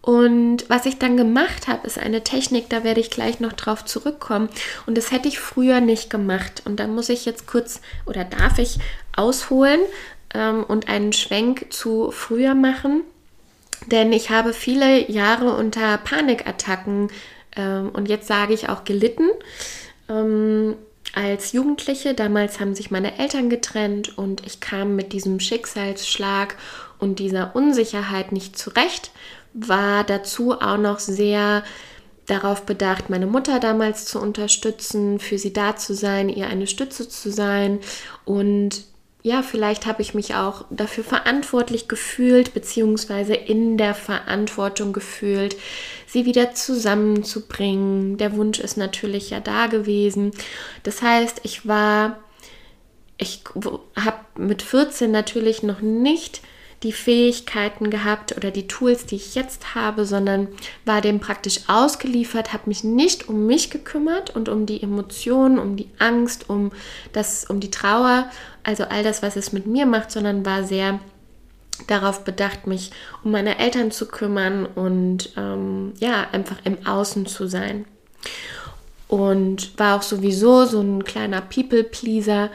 Und 0.00 0.68
was 0.70 0.86
ich 0.86 0.98
dann 0.98 1.16
gemacht 1.16 1.68
habe, 1.68 1.86
ist 1.86 1.98
eine 1.98 2.24
Technik, 2.24 2.68
da 2.70 2.84
werde 2.84 3.00
ich 3.00 3.10
gleich 3.10 3.40
noch 3.40 3.52
drauf 3.52 3.84
zurückkommen. 3.84 4.48
Und 4.86 4.96
das 4.96 5.10
hätte 5.10 5.28
ich 5.28 5.38
früher 5.38 5.80
nicht 5.80 6.08
gemacht. 6.08 6.62
Und 6.64 6.80
da 6.80 6.86
muss 6.86 7.08
ich 7.08 7.24
jetzt 7.24 7.46
kurz 7.46 7.80
oder 8.06 8.24
darf 8.24 8.58
ich 8.58 8.78
ausholen 9.16 9.80
ähm, 10.34 10.64
und 10.64 10.88
einen 10.88 11.12
Schwenk 11.12 11.72
zu 11.72 12.10
früher 12.10 12.54
machen. 12.54 13.02
Denn 13.86 14.12
ich 14.12 14.30
habe 14.30 14.52
viele 14.52 15.10
Jahre 15.10 15.54
unter 15.54 15.98
Panikattacken 15.98 17.10
ähm, 17.56 17.90
und 17.90 18.08
jetzt 18.08 18.26
sage 18.26 18.54
ich 18.54 18.68
auch 18.68 18.84
gelitten. 18.84 19.28
Ähm, 20.08 20.74
als 21.14 21.52
Jugendliche, 21.52 22.14
damals 22.14 22.60
haben 22.60 22.74
sich 22.74 22.90
meine 22.90 23.18
Eltern 23.18 23.50
getrennt 23.50 24.16
und 24.18 24.46
ich 24.46 24.60
kam 24.60 24.94
mit 24.94 25.12
diesem 25.12 25.40
Schicksalsschlag 25.40 26.56
und 26.98 27.18
dieser 27.18 27.56
Unsicherheit 27.56 28.32
nicht 28.32 28.58
zurecht 28.58 29.10
war 29.54 30.04
dazu 30.04 30.52
auch 30.52 30.78
noch 30.78 30.98
sehr 30.98 31.62
darauf 32.26 32.66
bedacht, 32.66 33.10
meine 33.10 33.26
Mutter 33.26 33.58
damals 33.58 34.04
zu 34.04 34.20
unterstützen, 34.20 35.18
für 35.18 35.38
sie 35.38 35.52
da 35.52 35.76
zu 35.76 35.94
sein, 35.94 36.28
ihr 36.28 36.46
eine 36.46 36.66
Stütze 36.66 37.08
zu 37.08 37.30
sein. 37.30 37.80
Und 38.24 38.84
ja, 39.22 39.42
vielleicht 39.42 39.86
habe 39.86 40.02
ich 40.02 40.14
mich 40.14 40.34
auch 40.34 40.64
dafür 40.70 41.04
verantwortlich 41.04 41.88
gefühlt, 41.88 42.54
beziehungsweise 42.54 43.34
in 43.34 43.76
der 43.76 43.94
Verantwortung 43.94 44.92
gefühlt, 44.92 45.56
sie 46.06 46.24
wieder 46.24 46.54
zusammenzubringen. 46.54 48.16
Der 48.18 48.36
Wunsch 48.36 48.60
ist 48.60 48.76
natürlich 48.76 49.30
ja 49.30 49.40
da 49.40 49.66
gewesen. 49.66 50.30
Das 50.82 51.02
heißt, 51.02 51.40
ich 51.42 51.66
war, 51.66 52.18
ich 53.16 53.42
habe 53.54 54.18
mit 54.36 54.62
14 54.62 55.10
natürlich 55.10 55.62
noch 55.62 55.80
nicht 55.80 56.42
die 56.82 56.92
Fähigkeiten 56.92 57.90
gehabt 57.90 58.36
oder 58.36 58.50
die 58.50 58.68
Tools, 58.68 59.04
die 59.04 59.16
ich 59.16 59.34
jetzt 59.34 59.74
habe, 59.74 60.04
sondern 60.04 60.48
war 60.84 61.00
dem 61.00 61.18
praktisch 61.18 61.60
ausgeliefert, 61.66 62.52
habe 62.52 62.64
mich 62.66 62.84
nicht 62.84 63.28
um 63.28 63.46
mich 63.46 63.70
gekümmert 63.70 64.34
und 64.34 64.48
um 64.48 64.64
die 64.64 64.82
Emotionen, 64.82 65.58
um 65.58 65.76
die 65.76 65.88
Angst, 65.98 66.48
um 66.48 66.70
das, 67.12 67.44
um 67.44 67.58
die 67.58 67.70
Trauer, 67.70 68.30
also 68.62 68.84
all 68.84 69.02
das, 69.02 69.22
was 69.22 69.34
es 69.34 69.52
mit 69.52 69.66
mir 69.66 69.86
macht, 69.86 70.12
sondern 70.12 70.46
war 70.46 70.62
sehr 70.62 71.00
darauf 71.86 72.24
bedacht, 72.24 72.66
mich 72.66 72.90
um 73.24 73.32
meine 73.32 73.58
Eltern 73.58 73.90
zu 73.90 74.06
kümmern 74.06 74.66
und 74.66 75.32
ähm, 75.36 75.92
ja, 75.98 76.28
einfach 76.32 76.58
im 76.64 76.86
Außen 76.86 77.26
zu 77.26 77.46
sein. 77.46 77.86
Und 79.06 79.78
war 79.78 79.96
auch 79.96 80.02
sowieso 80.02 80.66
so 80.66 80.80
ein 80.80 81.04
kleiner 81.04 81.40
People-Pleaser. 81.40 82.50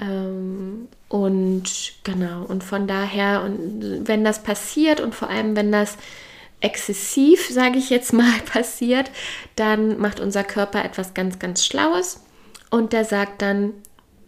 Ähm, 0.00 0.88
und 1.08 1.64
genau, 2.02 2.44
und 2.44 2.64
von 2.64 2.86
daher, 2.86 3.42
und 3.42 4.06
wenn 4.08 4.24
das 4.24 4.42
passiert 4.42 5.00
und 5.00 5.14
vor 5.14 5.28
allem, 5.28 5.56
wenn 5.56 5.70
das 5.70 5.96
exzessiv, 6.60 7.48
sage 7.48 7.78
ich 7.78 7.90
jetzt 7.90 8.12
mal, 8.12 8.32
passiert, 8.52 9.10
dann 9.56 9.98
macht 9.98 10.20
unser 10.20 10.44
Körper 10.44 10.84
etwas 10.84 11.14
ganz, 11.14 11.38
ganz 11.38 11.64
Schlaues 11.64 12.20
und 12.70 12.92
der 12.92 13.04
sagt 13.04 13.42
dann, 13.42 13.72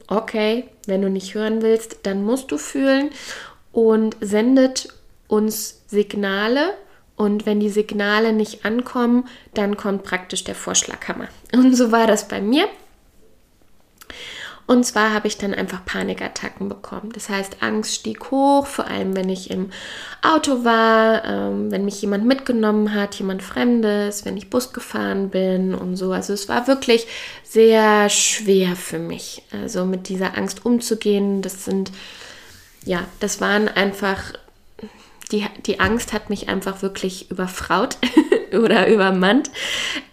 okay, 0.09 0.69
wenn 0.87 1.03
du 1.03 1.11
nicht 1.11 1.35
hören 1.35 1.63
willst, 1.63 2.01
dann 2.05 2.23
musst 2.23 2.51
du 2.53 2.59
fühlen 2.59 3.11
und 3.73 4.17
sendet 4.21 4.89
uns 5.29 5.83
Signale. 5.87 6.75
Und 7.17 7.47
wenn 7.47 7.61
die 7.61 7.71
Signale 7.71 8.33
nicht 8.33 8.65
ankommen, 8.67 9.27
dann 9.55 9.77
kommt 9.77 10.03
praktisch 10.05 10.45
der 10.45 10.55
Vorschlaghammer. 10.55 11.29
Und 11.55 11.75
so 11.75 11.91
war 11.91 12.07
das 12.07 12.29
bei 12.29 12.43
mir. 12.43 12.69
Und 14.67 14.85
zwar 14.85 15.13
habe 15.15 15.29
ich 15.29 15.39
dann 15.39 15.55
einfach 15.55 15.85
Panikattacken 15.85 16.69
bekommen. 16.69 17.13
Das 17.13 17.29
heißt, 17.29 17.59
Angst 17.61 17.95
stieg 17.95 18.33
hoch, 18.33 18.67
vor 18.67 18.89
allem 18.89 19.15
wenn 19.15 19.29
ich 19.29 19.51
im 19.51 19.71
Auto 20.23 20.65
war, 20.65 21.25
ähm, 21.25 21.71
wenn 21.71 21.85
mich 21.85 22.03
jemand 22.03 22.25
mitgenommen 22.25 22.93
hat, 22.93 23.15
jemand 23.15 23.45
Fremdes, 23.45 24.25
wenn 24.25 24.37
ich 24.37 24.51
Bus 24.51 24.73
gefahren 24.73 25.31
bin 25.31 25.73
und 25.73 25.97
so. 25.97 26.11
Also 26.11 26.33
es 26.33 26.49
war 26.49 26.67
wirklich 26.67 27.07
sehr 27.45 28.09
schwer 28.09 28.75
für 28.75 28.99
mich, 28.99 29.43
also 29.53 29.85
mit 29.85 30.09
dieser 30.09 30.37
Angst 30.37 30.67
umzugehen. 30.67 31.43
Das 31.43 31.65
sind, 31.65 31.93
ja, 32.85 33.05
das 33.21 33.41
waren 33.41 33.69
einfach, 33.69 34.33
die, 35.31 35.47
die 35.65 35.79
Angst 35.79 36.13
hat 36.13 36.29
mich 36.29 36.49
einfach 36.49 36.83
wirklich 36.83 37.31
überfraut 37.31 37.99
oder 38.53 38.89
übermannt. 38.89 39.49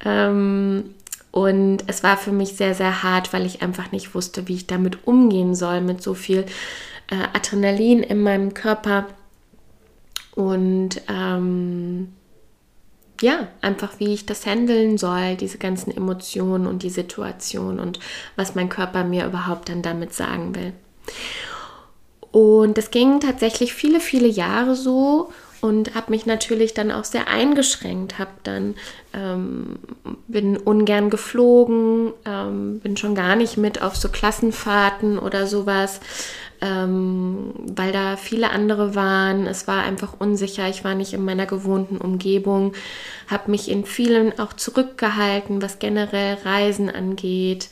Ähm, 0.06 0.94
und 1.34 1.80
es 1.88 2.04
war 2.04 2.16
für 2.16 2.32
mich 2.32 2.58
sehr, 2.58 2.76
sehr 2.76 3.02
hart, 3.02 3.34
weil 3.34 3.44
ich 3.48 3.64
einfach 3.64 3.92
nicht 3.92 4.14
wusste, 4.14 4.48
wie 4.48 4.54
ich 4.54 4.68
damit 4.68 5.08
umgehen 5.08 5.56
soll, 5.56 5.82
mit 5.82 6.00
so 6.04 6.14
viel 6.14 6.46
äh, 7.10 7.16
Adrenalin 7.34 8.04
in 8.04 8.22
meinem 8.22 8.54
Körper. 8.54 9.08
Und 10.36 11.02
ähm, 11.10 12.14
ja, 13.20 13.48
einfach 13.62 14.00
wie 14.00 14.14
ich 14.14 14.28
das 14.28 14.46
handeln 14.46 15.00
soll, 15.00 15.36
diese 15.36 15.58
ganzen 15.58 15.90
Emotionen 15.90 16.68
und 16.68 16.84
die 16.84 16.92
Situation 16.92 17.80
und 17.80 18.00
was 18.36 18.54
mein 18.54 18.70
Körper 18.70 19.04
mir 19.04 19.26
überhaupt 19.26 19.70
dann 19.70 19.82
damit 19.82 20.14
sagen 20.14 20.54
will. 20.54 20.74
Und 22.30 22.78
das 22.78 22.92
ging 22.92 23.20
tatsächlich 23.20 23.74
viele, 23.74 24.00
viele 24.00 24.28
Jahre 24.28 24.76
so 24.76 25.32
und 25.64 25.96
habe 25.96 26.12
mich 26.12 26.26
natürlich 26.26 26.74
dann 26.74 26.92
auch 26.92 27.06
sehr 27.06 27.30
eingeschränkt, 27.30 28.20
habe 28.20 28.32
dann 28.44 28.76
ähm, 29.14 29.80
bin 30.28 30.58
ungern 30.58 31.10
geflogen, 31.10 32.12
ähm, 32.26 32.82
bin 32.82 32.98
schon 32.98 33.16
gar 33.16 33.38
nicht 33.38 33.56
mit 33.56 33.82
auf 33.82 33.96
so 33.96 34.10
Klassenfahrten 34.10 35.18
oder 35.18 35.48
sowas, 35.48 36.02
ähm, 36.60 37.54
weil 37.74 37.94
da 37.94 38.18
viele 38.18 38.50
andere 38.50 38.94
waren. 38.94 39.48
Es 39.48 39.66
war 39.66 39.84
einfach 39.84 40.20
unsicher, 40.20 40.68
ich 40.68 40.84
war 40.84 40.96
nicht 40.96 41.14
in 41.14 41.24
meiner 41.24 41.46
gewohnten 41.46 41.96
Umgebung, 41.96 42.74
habe 43.30 43.50
mich 43.50 43.72
in 43.72 43.86
vielen 43.86 44.38
auch 44.40 44.52
zurückgehalten, 44.52 45.62
was 45.62 45.80
generell 45.80 46.40
Reisen 46.44 46.90
angeht 46.90 47.70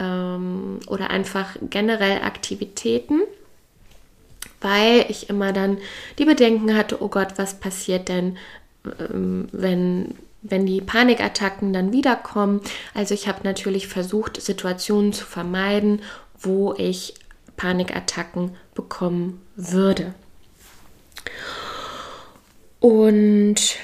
ähm, 0.00 0.78
oder 0.86 1.10
einfach 1.10 1.56
generell 1.68 2.22
Aktivitäten 2.22 3.20
weil 4.64 5.04
ich 5.10 5.28
immer 5.28 5.52
dann 5.52 5.78
die 6.18 6.24
Bedenken 6.24 6.74
hatte, 6.74 7.02
oh 7.02 7.08
Gott, 7.08 7.34
was 7.36 7.60
passiert 7.60 8.08
denn, 8.08 8.38
ähm, 8.98 9.46
wenn, 9.52 10.14
wenn 10.40 10.64
die 10.64 10.80
Panikattacken 10.80 11.72
dann 11.72 11.92
wiederkommen. 11.92 12.62
Also 12.94 13.12
ich 13.12 13.28
habe 13.28 13.40
natürlich 13.44 13.86
versucht, 13.86 14.40
Situationen 14.40 15.12
zu 15.12 15.26
vermeiden, 15.26 16.00
wo 16.40 16.74
ich 16.78 17.14
Panikattacken 17.56 18.56
bekommen 18.74 19.42
würde. 19.54 20.14
Und 22.80 23.76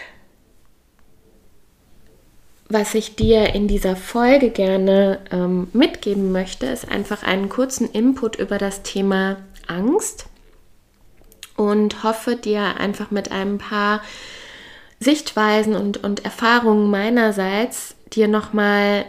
was 2.70 2.94
ich 2.94 3.16
dir 3.16 3.54
in 3.54 3.68
dieser 3.68 3.96
Folge 3.96 4.50
gerne 4.50 5.18
ähm, 5.30 5.68
mitgeben 5.74 6.32
möchte, 6.32 6.66
ist 6.66 6.88
einfach 6.88 7.22
einen 7.22 7.50
kurzen 7.50 7.90
Input 7.90 8.36
über 8.36 8.56
das 8.56 8.82
Thema 8.82 9.36
Angst 9.66 10.29
und 11.60 12.04
hoffe 12.04 12.36
dir 12.36 12.78
einfach 12.78 13.10
mit 13.10 13.30
ein 13.30 13.58
paar 13.58 14.00
Sichtweisen 14.98 15.74
und, 15.76 16.02
und 16.02 16.24
Erfahrungen 16.24 16.90
meinerseits 16.90 17.96
dir 18.14 18.28
nochmal 18.28 19.04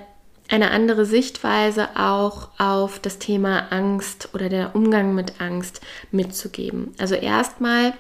eine 0.50 0.72
andere 0.72 1.06
Sichtweise 1.06 1.88
auch 1.96 2.50
auf 2.58 3.00
das 3.00 3.20
Thema 3.20 3.72
Angst 3.72 4.30
oder 4.34 4.50
der 4.50 4.76
Umgang 4.76 5.16
mit 5.16 5.40
Angst 5.40 5.80
mitzugeben. 6.12 6.94
Also 6.98 7.16
erstmal, 7.16 7.94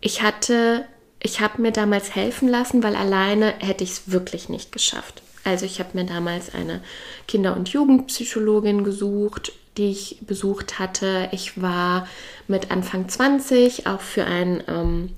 ich 0.00 0.20
hatte, 0.20 0.86
ich 1.22 1.40
habe 1.40 1.62
mir 1.62 1.70
damals 1.70 2.16
helfen 2.16 2.48
lassen, 2.48 2.82
weil 2.82 2.96
alleine 2.96 3.54
hätte 3.60 3.84
ich 3.84 3.90
es 3.90 4.10
wirklich 4.10 4.48
nicht 4.48 4.72
geschafft. 4.72 5.22
Also 5.44 5.64
ich 5.64 5.78
habe 5.78 5.90
mir 5.96 6.06
damals 6.06 6.52
eine 6.56 6.82
Kinder- 7.28 7.56
und 7.56 7.68
Jugendpsychologin 7.68 8.82
gesucht, 8.82 9.52
die 9.80 9.90
ich 9.90 10.18
besucht 10.20 10.78
hatte. 10.78 11.30
Ich 11.32 11.62
war 11.62 12.06
mit 12.48 12.70
Anfang 12.70 13.08
20 13.08 13.86
auch 13.86 14.02
für 14.02 14.24
ein 14.24 14.62
ähm, 14.68 15.10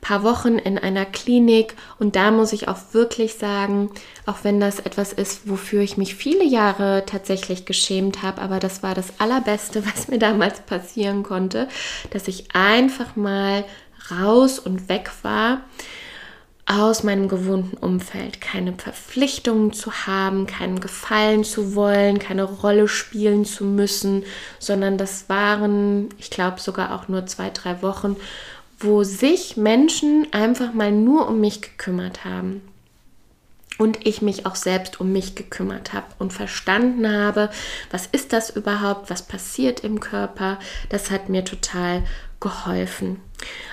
paar 0.00 0.24
Wochen 0.24 0.58
in 0.58 0.76
einer 0.76 1.04
Klinik 1.04 1.76
und 2.00 2.16
da 2.16 2.32
muss 2.32 2.52
ich 2.52 2.66
auch 2.66 2.78
wirklich 2.92 3.34
sagen, 3.34 3.90
auch 4.26 4.38
wenn 4.42 4.58
das 4.58 4.80
etwas 4.80 5.12
ist, 5.12 5.48
wofür 5.48 5.82
ich 5.82 5.96
mich 5.96 6.16
viele 6.16 6.44
Jahre 6.44 7.04
tatsächlich 7.06 7.64
geschämt 7.64 8.22
habe, 8.22 8.42
aber 8.42 8.58
das 8.58 8.82
war 8.82 8.96
das 8.96 9.20
Allerbeste, 9.20 9.86
was 9.94 10.08
mir 10.08 10.18
damals 10.18 10.60
passieren 10.62 11.22
konnte, 11.22 11.68
dass 12.10 12.26
ich 12.26 12.56
einfach 12.56 13.14
mal 13.14 13.64
raus 14.10 14.58
und 14.58 14.88
weg 14.88 15.12
war 15.22 15.60
aus 16.68 17.02
meinem 17.02 17.28
gewohnten 17.28 17.78
Umfeld, 17.78 18.42
keine 18.42 18.74
Verpflichtungen 18.74 19.72
zu 19.72 19.90
haben, 20.06 20.46
keinen 20.46 20.80
Gefallen 20.80 21.42
zu 21.42 21.74
wollen, 21.74 22.18
keine 22.18 22.44
Rolle 22.44 22.88
spielen 22.88 23.46
zu 23.46 23.64
müssen, 23.64 24.24
sondern 24.58 24.98
das 24.98 25.30
waren, 25.30 26.10
ich 26.18 26.28
glaube, 26.28 26.60
sogar 26.60 26.94
auch 26.94 27.08
nur 27.08 27.24
zwei, 27.26 27.48
drei 27.48 27.80
Wochen, 27.80 28.16
wo 28.78 29.02
sich 29.02 29.56
Menschen 29.56 30.26
einfach 30.30 30.74
mal 30.74 30.92
nur 30.92 31.26
um 31.26 31.40
mich 31.40 31.62
gekümmert 31.62 32.26
haben. 32.26 32.60
Und 33.78 34.06
ich 34.06 34.22
mich 34.22 34.44
auch 34.44 34.56
selbst 34.56 35.00
um 35.00 35.12
mich 35.12 35.36
gekümmert 35.36 35.92
habe 35.92 36.06
und 36.18 36.32
verstanden 36.32 37.10
habe, 37.10 37.48
was 37.90 38.06
ist 38.06 38.32
das 38.32 38.50
überhaupt, 38.50 39.08
was 39.08 39.22
passiert 39.22 39.80
im 39.80 40.00
Körper. 40.00 40.58
Das 40.88 41.10
hat 41.10 41.28
mir 41.28 41.44
total 41.44 42.02
geholfen. 42.40 43.20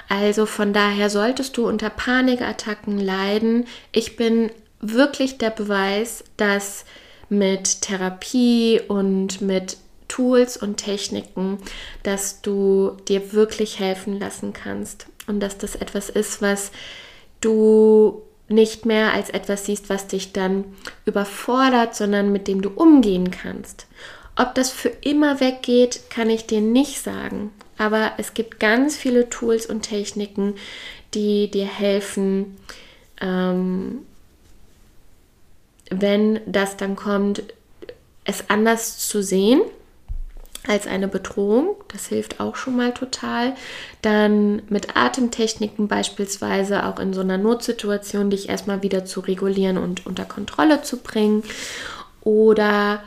Also 0.07 0.45
von 0.45 0.73
daher 0.73 1.09
solltest 1.09 1.57
du 1.57 1.67
unter 1.67 1.89
Panikattacken 1.89 2.99
leiden. 2.99 3.65
Ich 3.91 4.15
bin 4.15 4.51
wirklich 4.79 5.37
der 5.37 5.49
Beweis, 5.49 6.23
dass 6.37 6.85
mit 7.29 7.81
Therapie 7.81 8.81
und 8.87 9.41
mit 9.41 9.77
Tools 10.07 10.57
und 10.57 10.77
Techniken, 10.77 11.57
dass 12.03 12.41
du 12.41 12.95
dir 13.07 13.33
wirklich 13.33 13.79
helfen 13.79 14.19
lassen 14.19 14.53
kannst 14.53 15.07
und 15.27 15.39
dass 15.39 15.57
das 15.57 15.75
etwas 15.75 16.09
ist, 16.09 16.41
was 16.41 16.71
du 17.41 18.21
nicht 18.47 18.85
mehr 18.85 19.13
als 19.13 19.29
etwas 19.29 19.65
siehst, 19.65 19.89
was 19.89 20.07
dich 20.07 20.33
dann 20.33 20.65
überfordert, 21.05 21.95
sondern 21.95 22.31
mit 22.31 22.47
dem 22.47 22.61
du 22.61 22.69
umgehen 22.69 23.31
kannst. 23.31 23.87
Ob 24.35 24.53
das 24.55 24.69
für 24.69 24.89
immer 24.89 25.39
weggeht, 25.39 26.01
kann 26.09 26.29
ich 26.29 26.45
dir 26.45 26.61
nicht 26.61 27.01
sagen. 27.01 27.51
Aber 27.77 28.11
es 28.17 28.33
gibt 28.33 28.59
ganz 28.59 28.95
viele 28.95 29.29
Tools 29.29 29.65
und 29.65 29.81
Techniken, 29.81 30.55
die 31.13 31.49
dir 31.49 31.65
helfen, 31.65 32.57
ähm, 33.21 33.99
wenn 35.89 36.39
das 36.45 36.77
dann 36.77 36.95
kommt, 36.95 37.43
es 38.25 38.49
anders 38.49 39.07
zu 39.07 39.21
sehen 39.21 39.61
als 40.67 40.87
eine 40.87 41.07
Bedrohung. 41.07 41.75
Das 41.89 42.07
hilft 42.07 42.39
auch 42.39 42.55
schon 42.55 42.75
mal 42.75 42.93
total. 42.93 43.53
Dann 44.01 44.61
mit 44.69 44.95
Atemtechniken 44.95 45.87
beispielsweise 45.87 46.85
auch 46.85 46.99
in 46.99 47.13
so 47.13 47.21
einer 47.21 47.37
Notsituation 47.37 48.29
dich 48.29 48.49
erstmal 48.49 48.83
wieder 48.83 49.05
zu 49.05 49.19
regulieren 49.19 49.77
und 49.77 50.05
unter 50.05 50.25
Kontrolle 50.25 50.81
zu 50.81 50.97
bringen. 50.97 51.43
Oder 52.21 53.03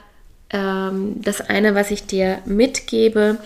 ähm, 0.51 1.17
das 1.23 1.41
eine, 1.41 1.75
was 1.75 1.91
ich 1.91 2.07
dir 2.07 2.39
mitgebe, 2.47 3.39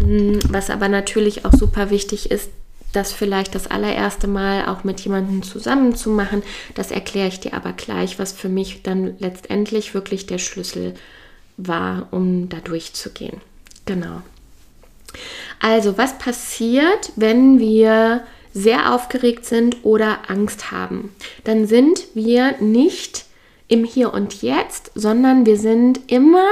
hm, 0.00 0.40
was 0.48 0.70
aber 0.70 0.88
natürlich 0.88 1.44
auch 1.44 1.52
super 1.52 1.90
wichtig 1.90 2.30
ist, 2.30 2.50
das 2.92 3.12
vielleicht 3.12 3.54
das 3.54 3.66
allererste 3.66 4.26
Mal 4.26 4.66
auch 4.66 4.82
mit 4.82 5.00
jemandem 5.00 5.42
zusammen 5.42 5.94
zu 5.94 6.10
machen. 6.10 6.42
Das 6.74 6.90
erkläre 6.90 7.28
ich 7.28 7.40
dir 7.40 7.54
aber 7.54 7.72
gleich, 7.72 8.18
was 8.18 8.32
für 8.32 8.48
mich 8.48 8.82
dann 8.82 9.14
letztendlich 9.18 9.94
wirklich 9.94 10.26
der 10.26 10.38
Schlüssel 10.38 10.94
war, 11.58 12.08
um 12.12 12.48
da 12.48 12.58
durchzugehen. 12.58 13.40
Genau. 13.88 14.20
Also, 15.60 15.96
was 15.96 16.18
passiert, 16.18 17.10
wenn 17.16 17.58
wir 17.58 18.22
sehr 18.52 18.94
aufgeregt 18.94 19.46
sind 19.46 19.78
oder 19.82 20.18
Angst 20.28 20.70
haben? 20.70 21.14
Dann 21.44 21.66
sind 21.66 22.04
wir 22.12 22.60
nicht 22.60 23.24
im 23.66 23.84
Hier 23.84 24.12
und 24.12 24.42
Jetzt, 24.42 24.90
sondern 24.94 25.46
wir 25.46 25.56
sind 25.56 26.12
immer 26.12 26.46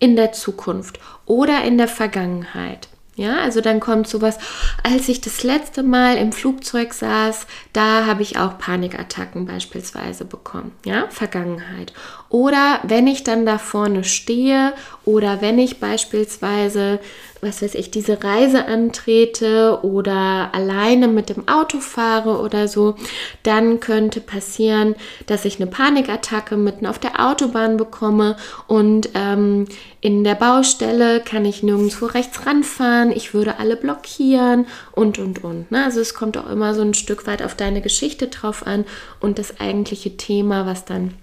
in 0.00 0.16
der 0.16 0.32
Zukunft 0.32 0.98
oder 1.26 1.62
in 1.62 1.78
der 1.78 1.88
Vergangenheit. 1.88 2.88
Ja, 3.16 3.36
also 3.42 3.60
dann 3.60 3.78
kommt 3.78 4.08
sowas, 4.08 4.38
als 4.82 5.08
ich 5.08 5.20
das 5.20 5.44
letzte 5.44 5.84
Mal 5.84 6.16
im 6.16 6.32
Flugzeug 6.32 6.92
saß, 6.92 7.46
da 7.72 8.06
habe 8.06 8.22
ich 8.22 8.38
auch 8.38 8.58
Panikattacken 8.58 9.46
beispielsweise 9.46 10.24
bekommen. 10.24 10.72
Ja, 10.84 11.06
Vergangenheit. 11.10 11.92
Oder 12.34 12.80
wenn 12.82 13.06
ich 13.06 13.22
dann 13.22 13.46
da 13.46 13.58
vorne 13.58 14.02
stehe 14.02 14.72
oder 15.04 15.40
wenn 15.40 15.56
ich 15.56 15.78
beispielsweise, 15.78 16.98
was 17.40 17.62
weiß 17.62 17.76
ich, 17.76 17.92
diese 17.92 18.24
Reise 18.24 18.66
antrete 18.66 19.78
oder 19.84 20.50
alleine 20.52 21.06
mit 21.06 21.28
dem 21.28 21.46
Auto 21.46 21.78
fahre 21.78 22.40
oder 22.40 22.66
so, 22.66 22.96
dann 23.44 23.78
könnte 23.78 24.20
passieren, 24.20 24.96
dass 25.26 25.44
ich 25.44 25.60
eine 25.60 25.70
Panikattacke 25.70 26.56
mitten 26.56 26.86
auf 26.86 26.98
der 26.98 27.24
Autobahn 27.24 27.76
bekomme 27.76 28.34
und 28.66 29.10
ähm, 29.14 29.66
in 30.00 30.24
der 30.24 30.34
Baustelle 30.34 31.20
kann 31.20 31.44
ich 31.44 31.62
nirgendwo 31.62 32.06
rechts 32.06 32.46
ranfahren, 32.46 33.12
ich 33.12 33.32
würde 33.32 33.60
alle 33.60 33.76
blockieren 33.76 34.66
und 34.90 35.20
und 35.20 35.44
und. 35.44 35.70
Ne? 35.70 35.84
Also 35.84 36.00
es 36.00 36.14
kommt 36.14 36.36
auch 36.36 36.50
immer 36.50 36.74
so 36.74 36.82
ein 36.82 36.94
Stück 36.94 37.28
weit 37.28 37.44
auf 37.44 37.54
deine 37.54 37.80
Geschichte 37.80 38.26
drauf 38.26 38.66
an 38.66 38.86
und 39.20 39.38
das 39.38 39.60
eigentliche 39.60 40.16
Thema, 40.16 40.66
was 40.66 40.84
dann 40.84 41.14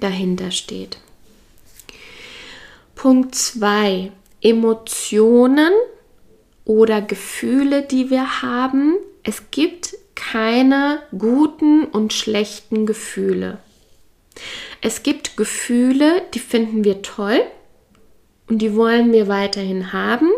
dahinter 0.00 0.50
steht. 0.50 0.98
Punkt 2.94 3.34
2. 3.34 4.10
Emotionen 4.40 5.72
oder 6.64 7.00
Gefühle, 7.00 7.82
die 7.82 8.10
wir 8.10 8.42
haben. 8.42 8.96
Es 9.22 9.50
gibt 9.50 9.96
keine 10.14 11.00
guten 11.16 11.84
und 11.84 12.12
schlechten 12.12 12.86
Gefühle. 12.86 13.58
Es 14.80 15.02
gibt 15.02 15.36
Gefühle, 15.36 16.22
die 16.34 16.38
finden 16.38 16.84
wir 16.84 17.02
toll 17.02 17.40
und 18.48 18.58
die 18.58 18.74
wollen 18.74 19.12
wir 19.12 19.28
weiterhin 19.28 19.92
haben. 19.92 20.30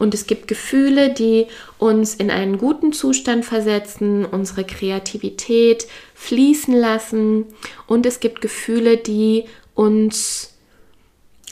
Und 0.00 0.14
es 0.14 0.26
gibt 0.26 0.48
Gefühle, 0.48 1.10
die 1.12 1.46
uns 1.76 2.14
in 2.14 2.30
einen 2.30 2.56
guten 2.56 2.94
Zustand 2.94 3.44
versetzen, 3.44 4.24
unsere 4.24 4.64
Kreativität 4.64 5.86
fließen 6.14 6.74
lassen. 6.74 7.44
Und 7.86 8.06
es 8.06 8.18
gibt 8.18 8.40
Gefühle, 8.40 8.96
die 8.96 9.44
uns, 9.74 10.54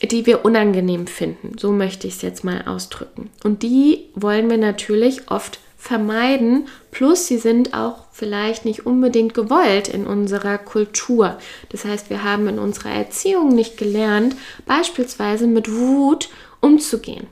die 0.01 0.25
wir 0.25 0.45
unangenehm 0.45 1.05
finden. 1.05 1.59
So 1.59 1.71
möchte 1.71 2.07
ich 2.07 2.15
es 2.15 2.21
jetzt 2.23 2.43
mal 2.43 2.63
ausdrücken. 2.65 3.29
Und 3.43 3.61
die 3.61 4.07
wollen 4.15 4.49
wir 4.49 4.57
natürlich 4.57 5.29
oft 5.29 5.59
vermeiden. 5.77 6.67
Plus, 6.89 7.27
sie 7.27 7.37
sind 7.37 7.75
auch 7.75 8.05
vielleicht 8.11 8.65
nicht 8.65 8.83
unbedingt 8.83 9.35
gewollt 9.35 9.89
in 9.89 10.07
unserer 10.07 10.57
Kultur. 10.57 11.37
Das 11.69 11.85
heißt, 11.85 12.09
wir 12.09 12.23
haben 12.23 12.47
in 12.47 12.57
unserer 12.57 12.89
Erziehung 12.89 13.49
nicht 13.49 13.77
gelernt, 13.77 14.35
beispielsweise 14.65 15.45
mit 15.45 15.71
Wut 15.71 16.29
umzugehen. 16.61 17.27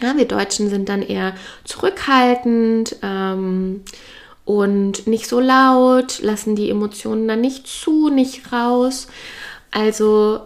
Ja, 0.00 0.16
wir 0.16 0.26
Deutschen 0.26 0.70
sind 0.70 0.88
dann 0.88 1.02
eher 1.02 1.34
zurückhaltend 1.64 2.96
ähm, 3.02 3.82
und 4.44 5.06
nicht 5.06 5.26
so 5.26 5.40
laut, 5.40 6.20
lassen 6.20 6.56
die 6.56 6.70
Emotionen 6.70 7.26
dann 7.28 7.40
nicht 7.40 7.66
zu, 7.66 8.08
nicht 8.08 8.52
raus. 8.52 9.08
Also 9.70 10.40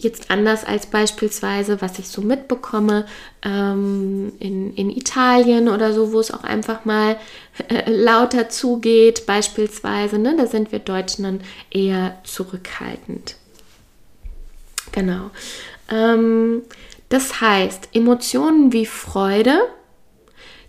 jetzt 0.00 0.30
anders 0.30 0.64
als 0.64 0.86
beispielsweise, 0.86 1.80
was 1.80 1.98
ich 1.98 2.08
so 2.08 2.20
mitbekomme 2.20 3.06
ähm, 3.42 4.32
in, 4.38 4.74
in 4.74 4.90
Italien 4.90 5.68
oder 5.68 5.92
so, 5.92 6.12
wo 6.12 6.20
es 6.20 6.30
auch 6.30 6.44
einfach 6.44 6.84
mal 6.84 7.16
äh, 7.68 7.90
lauter 7.90 8.48
zugeht, 8.48 9.26
beispielsweise. 9.26 10.18
Ne? 10.18 10.34
Da 10.36 10.46
sind 10.46 10.72
wir 10.72 10.78
Deutschen 10.78 11.24
dann 11.24 11.40
eher 11.70 12.18
zurückhaltend. 12.24 13.36
Genau. 14.92 15.30
Ähm, 15.90 16.62
das 17.08 17.40
heißt, 17.40 17.90
Emotionen 17.92 18.72
wie 18.72 18.86
Freude, 18.86 19.58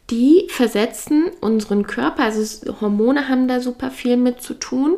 die 0.09 0.47
versetzen 0.49 1.31
unseren 1.41 1.85
Körper, 1.85 2.23
also 2.23 2.79
Hormone 2.79 3.27
haben 3.27 3.47
da 3.47 3.59
super 3.59 3.91
viel 3.91 4.17
mit 4.17 4.41
zu 4.41 4.53
tun. 4.53 4.97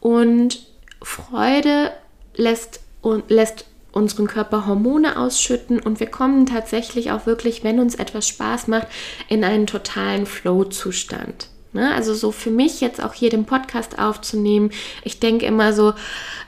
Und 0.00 0.66
Freude 1.00 1.92
lässt, 2.34 2.80
lässt 3.28 3.66
unseren 3.92 4.26
Körper 4.26 4.66
Hormone 4.66 5.18
ausschütten. 5.18 5.78
Und 5.80 6.00
wir 6.00 6.08
kommen 6.08 6.46
tatsächlich 6.46 7.10
auch 7.12 7.26
wirklich, 7.26 7.62
wenn 7.62 7.78
uns 7.78 7.94
etwas 7.94 8.26
Spaß 8.26 8.68
macht, 8.68 8.88
in 9.28 9.44
einen 9.44 9.66
totalen 9.66 10.26
Flow-Zustand. 10.26 11.48
Ne? 11.72 11.94
Also 11.94 12.14
so 12.14 12.32
für 12.32 12.50
mich 12.50 12.80
jetzt 12.80 13.02
auch 13.02 13.12
hier 13.12 13.30
den 13.30 13.44
Podcast 13.44 13.98
aufzunehmen. 13.98 14.70
Ich 15.04 15.20
denke 15.20 15.44
immer 15.44 15.72
so, 15.72 15.92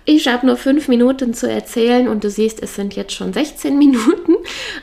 ich 0.07 0.29
habe 0.29 0.47
nur 0.47 0.57
fünf 0.57 0.89
Minuten 0.89 1.35
zu 1.35 1.49
erzählen 1.49 2.09
und 2.09 2.25
du 2.25 2.31
siehst, 2.31 2.63
es 2.63 2.75
sind 2.75 2.97
jetzt 2.97 3.13
schon 3.13 3.33
16 3.33 3.79
Minuten 3.79 4.37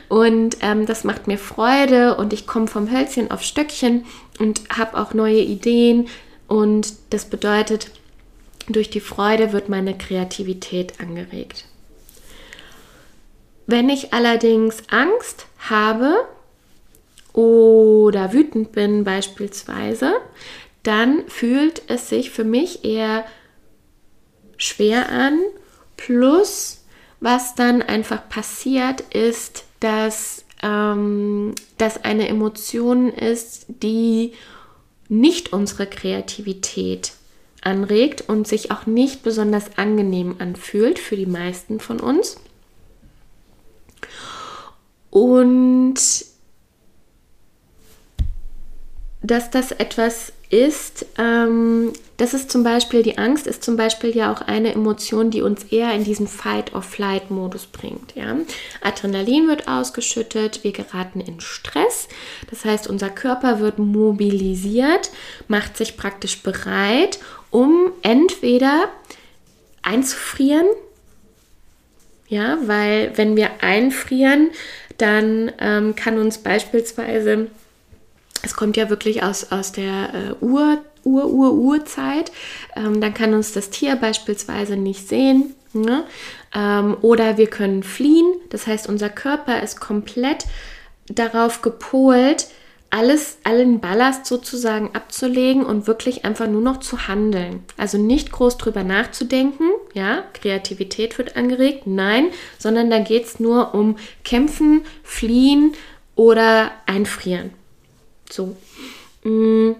und 0.08 0.58
ähm, 0.60 0.86
das 0.86 1.04
macht 1.04 1.26
mir 1.26 1.38
Freude 1.38 2.16
und 2.16 2.32
ich 2.32 2.46
komme 2.46 2.68
vom 2.68 2.90
Hölzchen 2.90 3.30
auf 3.30 3.42
Stöckchen 3.42 4.04
und 4.38 4.62
habe 4.70 4.98
auch 4.98 5.12
neue 5.12 5.40
Ideen 5.40 6.08
und 6.46 6.94
das 7.10 7.26
bedeutet, 7.26 7.90
durch 8.68 8.90
die 8.90 9.00
Freude 9.00 9.52
wird 9.52 9.68
meine 9.68 9.96
Kreativität 9.96 11.00
angeregt. 11.00 11.64
Wenn 13.66 13.88
ich 13.88 14.12
allerdings 14.12 14.82
Angst 14.88 15.46
habe 15.58 16.26
oder 18.08 18.32
wütend 18.32 18.72
bin 18.72 19.04
beispielsweise, 19.04 20.14
dann 20.82 21.28
fühlt 21.28 21.82
es 21.88 22.08
sich 22.08 22.30
für 22.30 22.44
mich 22.44 22.84
eher 22.84 23.26
schwer 24.56 25.10
an. 25.10 25.38
Plus, 25.98 26.84
was 27.20 27.54
dann 27.54 27.82
einfach 27.82 28.28
passiert, 28.30 29.02
ist, 29.12 29.64
dass 29.80 30.46
ähm, 30.62 31.54
das 31.76 32.02
eine 32.04 32.28
Emotion 32.28 33.10
ist, 33.10 33.66
die 33.68 34.32
nicht 35.10 35.52
unsere 35.52 35.86
Kreativität 35.86 37.12
anregt 37.60 38.24
und 38.28 38.48
sich 38.48 38.70
auch 38.70 38.86
nicht 38.86 39.22
besonders 39.22 39.76
angenehm 39.76 40.36
anfühlt 40.38 40.98
für 40.98 41.16
die 41.16 41.26
meisten 41.26 41.78
von 41.78 42.00
uns. 42.00 42.40
Und 45.10 45.98
dass 49.22 49.50
das 49.50 49.72
etwas 49.72 50.32
ist, 50.50 51.06
ähm, 51.18 51.92
das 52.16 52.34
ist 52.34 52.50
zum 52.50 52.62
Beispiel, 52.62 53.02
die 53.02 53.18
Angst 53.18 53.46
ist 53.46 53.62
zum 53.62 53.76
Beispiel 53.76 54.16
ja 54.16 54.32
auch 54.32 54.40
eine 54.40 54.72
Emotion, 54.72 55.30
die 55.30 55.42
uns 55.42 55.64
eher 55.64 55.92
in 55.92 56.04
diesen 56.04 56.26
Fight-or-Flight-Modus 56.26 57.66
bringt. 57.66 58.14
Ja? 58.14 58.36
Adrenalin 58.80 59.46
wird 59.46 59.68
ausgeschüttet, 59.68 60.64
wir 60.64 60.72
geraten 60.72 61.20
in 61.20 61.40
Stress, 61.40 62.08
das 62.50 62.64
heißt, 62.64 62.88
unser 62.88 63.10
Körper 63.10 63.60
wird 63.60 63.78
mobilisiert, 63.78 65.10
macht 65.48 65.76
sich 65.76 65.96
praktisch 65.96 66.42
bereit, 66.42 67.18
um 67.50 67.92
entweder 68.02 68.88
einzufrieren, 69.82 70.66
ja, 72.28 72.58
weil 72.66 73.12
wenn 73.16 73.36
wir 73.36 73.62
einfrieren, 73.62 74.50
dann 74.98 75.52
ähm, 75.60 75.94
kann 75.94 76.18
uns 76.18 76.38
beispielsweise 76.38 77.48
es 78.42 78.54
kommt 78.54 78.76
ja 78.76 78.90
wirklich 78.90 79.22
aus, 79.22 79.50
aus 79.52 79.72
der 79.72 80.14
äh, 80.14 80.44
Ur, 80.44 80.78
Ur, 81.04 81.26
Ur, 81.26 81.52
Urzeit. 81.52 82.32
Ähm, 82.76 83.00
dann 83.00 83.14
kann 83.14 83.34
uns 83.34 83.52
das 83.52 83.70
Tier 83.70 83.96
beispielsweise 83.96 84.76
nicht 84.76 85.08
sehen. 85.08 85.54
Ne? 85.72 86.04
Ähm, 86.54 86.96
oder 87.02 87.36
wir 87.36 87.48
können 87.48 87.82
fliehen. 87.82 88.26
Das 88.50 88.66
heißt, 88.66 88.88
unser 88.88 89.08
Körper 89.08 89.62
ist 89.62 89.80
komplett 89.80 90.46
darauf 91.08 91.62
gepolt, 91.62 92.48
alles, 92.90 93.38
allen 93.44 93.80
Ballast 93.80 94.24
sozusagen 94.24 94.94
abzulegen 94.94 95.64
und 95.64 95.86
wirklich 95.86 96.24
einfach 96.24 96.46
nur 96.46 96.62
noch 96.62 96.80
zu 96.80 97.06
handeln. 97.06 97.62
Also 97.76 97.98
nicht 97.98 98.32
groß 98.32 98.56
drüber 98.56 98.82
nachzudenken, 98.82 99.68
ja, 99.92 100.24
Kreativität 100.32 101.18
wird 101.18 101.36
angeregt, 101.36 101.86
nein, 101.86 102.28
sondern 102.58 102.88
da 102.88 102.98
geht 102.98 103.26
es 103.26 103.40
nur 103.40 103.74
um 103.74 103.96
Kämpfen, 104.24 104.84
Fliehen 105.02 105.74
oder 106.14 106.70
Einfrieren. 106.86 107.50
So. 108.30 108.56
Mm. 109.24 109.72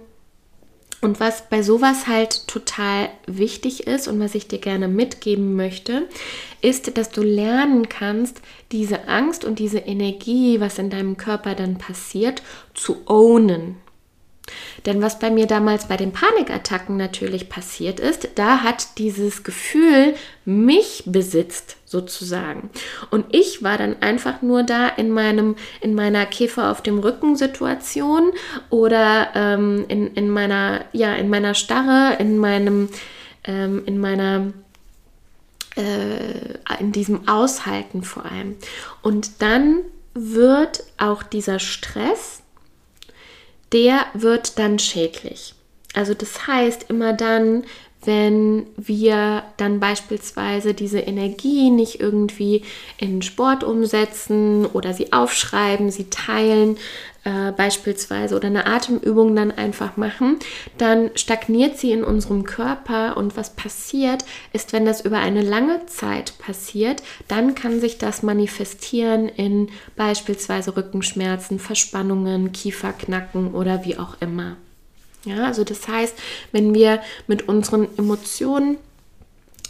Und 1.01 1.21
was 1.21 1.49
bei 1.49 1.63
sowas 1.63 2.09
halt 2.09 2.49
total 2.49 3.09
wichtig 3.27 3.87
ist 3.87 4.09
und 4.09 4.19
was 4.19 4.35
ich 4.35 4.49
dir 4.49 4.59
gerne 4.59 4.89
mitgeben 4.89 5.55
möchte, 5.55 6.09
ist, 6.61 6.99
dass 6.99 7.11
du 7.11 7.23
lernen 7.23 7.89
kannst, 7.89 8.41
diese 8.73 9.07
Angst 9.07 9.45
und 9.45 9.61
diese 9.61 9.79
Energie, 9.79 10.59
was 10.59 10.79
in 10.79 10.91
deinem 10.91 11.17
Körper 11.17 11.55
dann 11.55 11.79
passiert, 11.79 12.43
zu 12.75 12.97
ownen. 13.07 13.77
Denn 14.87 15.03
was 15.03 15.19
bei 15.19 15.31
mir 15.31 15.47
damals 15.47 15.89
bei 15.89 15.97
den 15.97 16.13
Panikattacken 16.13 16.97
natürlich 16.97 17.49
passiert 17.49 18.01
ist, 18.01 18.31
da 18.35 18.63
hat 18.63 18.99
dieses 18.99 19.45
Gefühl 19.45 20.15
mich 20.45 21.05
besitzt 21.07 21.77
sozusagen. 21.85 22.71
Und 23.11 23.27
ich 23.31 23.63
war 23.63 23.79
dann 23.79 24.01
einfach 24.01 24.43
nur 24.43 24.63
da 24.63 24.89
in 24.89 25.11
meinem, 25.11 25.57
in 25.81 25.95
meiner 25.95 26.27
Käfer 26.27 26.71
auf 26.71 26.83
dem 26.83 26.99
Rücken 26.99 27.37
Situation 27.37 28.33
oder 28.71 29.29
ähm, 29.35 29.85
in, 29.89 30.15
in 30.15 30.31
meiner, 30.31 30.85
ja, 30.93 31.15
in 31.15 31.29
meiner 31.29 31.55
Starre, 31.55 32.17
in 32.19 32.39
meinem, 32.39 32.89
ähm, 33.45 33.83
in 33.87 33.99
meiner 33.99 34.53
äh, 35.77 36.81
in 36.81 36.93
diesem 36.93 37.29
Aushalten 37.29 38.03
vor 38.03 38.25
allem. 38.25 38.57
Und 39.03 39.43
dann 39.43 39.81
wird 40.15 40.85
auch 40.99 41.23
dieser 41.23 41.59
Stress 41.59 42.43
der 43.73 44.07
wird 44.15 44.59
dann 44.59 44.79
schädlich. 44.79 45.55
Also 45.95 46.15
das 46.15 46.47
heißt, 46.47 46.87
immer 46.91 47.13
dann, 47.13 47.65
wenn 48.09 48.65
wir 48.79 49.43
dann 49.59 49.81
beispielsweise 49.81 50.73
diese 50.73 50.99
Energie 50.99 51.69
nicht 51.69 52.01
irgendwie 52.01 52.63
in 52.97 53.21
Sport 53.21 53.63
umsetzen 53.63 54.65
oder 54.65 54.95
sie 54.95 55.13
aufschreiben, 55.13 55.91
sie 55.91 56.09
teilen 56.09 56.79
äh, 57.25 57.53
beispielsweise 57.53 58.35
oder 58.35 58.47
eine 58.47 58.65
Atemübung 58.65 59.37
dann 59.37 59.51
einfach 59.51 59.99
machen, 59.99 60.39
dann 60.79 61.11
stagniert 61.17 61.77
sie 61.77 61.93
in 61.93 62.03
unserem 62.03 62.45
Körper 62.45 63.19
und 63.19 63.37
was 63.37 63.51
passiert 63.51 64.25
ist, 64.55 64.73
wenn 64.73 64.87
das 64.87 65.03
über 65.03 65.19
eine 65.19 65.43
lange 65.43 65.85
Zeit 65.85 66.33
passiert, 66.39 67.03
dann 67.29 67.55
kann 67.55 67.79
sich 67.79 67.99
das 67.99 68.23
manifestieren 68.23 69.29
in 69.29 69.69
beispielsweise 69.97 70.75
Rückenschmerzen, 70.79 71.59
Verspannungen, 71.59 72.53
Kieferknacken 72.53 73.53
oder 73.53 73.85
wie 73.85 73.99
auch 73.99 74.17
immer. 74.21 74.57
Ja, 75.29 75.45
also 75.45 75.63
das 75.63 75.87
heißt, 75.87 76.17
wenn 76.53 76.75
wir 76.75 77.03
mit 77.27 77.49
unseren 77.49 77.87
Emotionen 77.99 78.79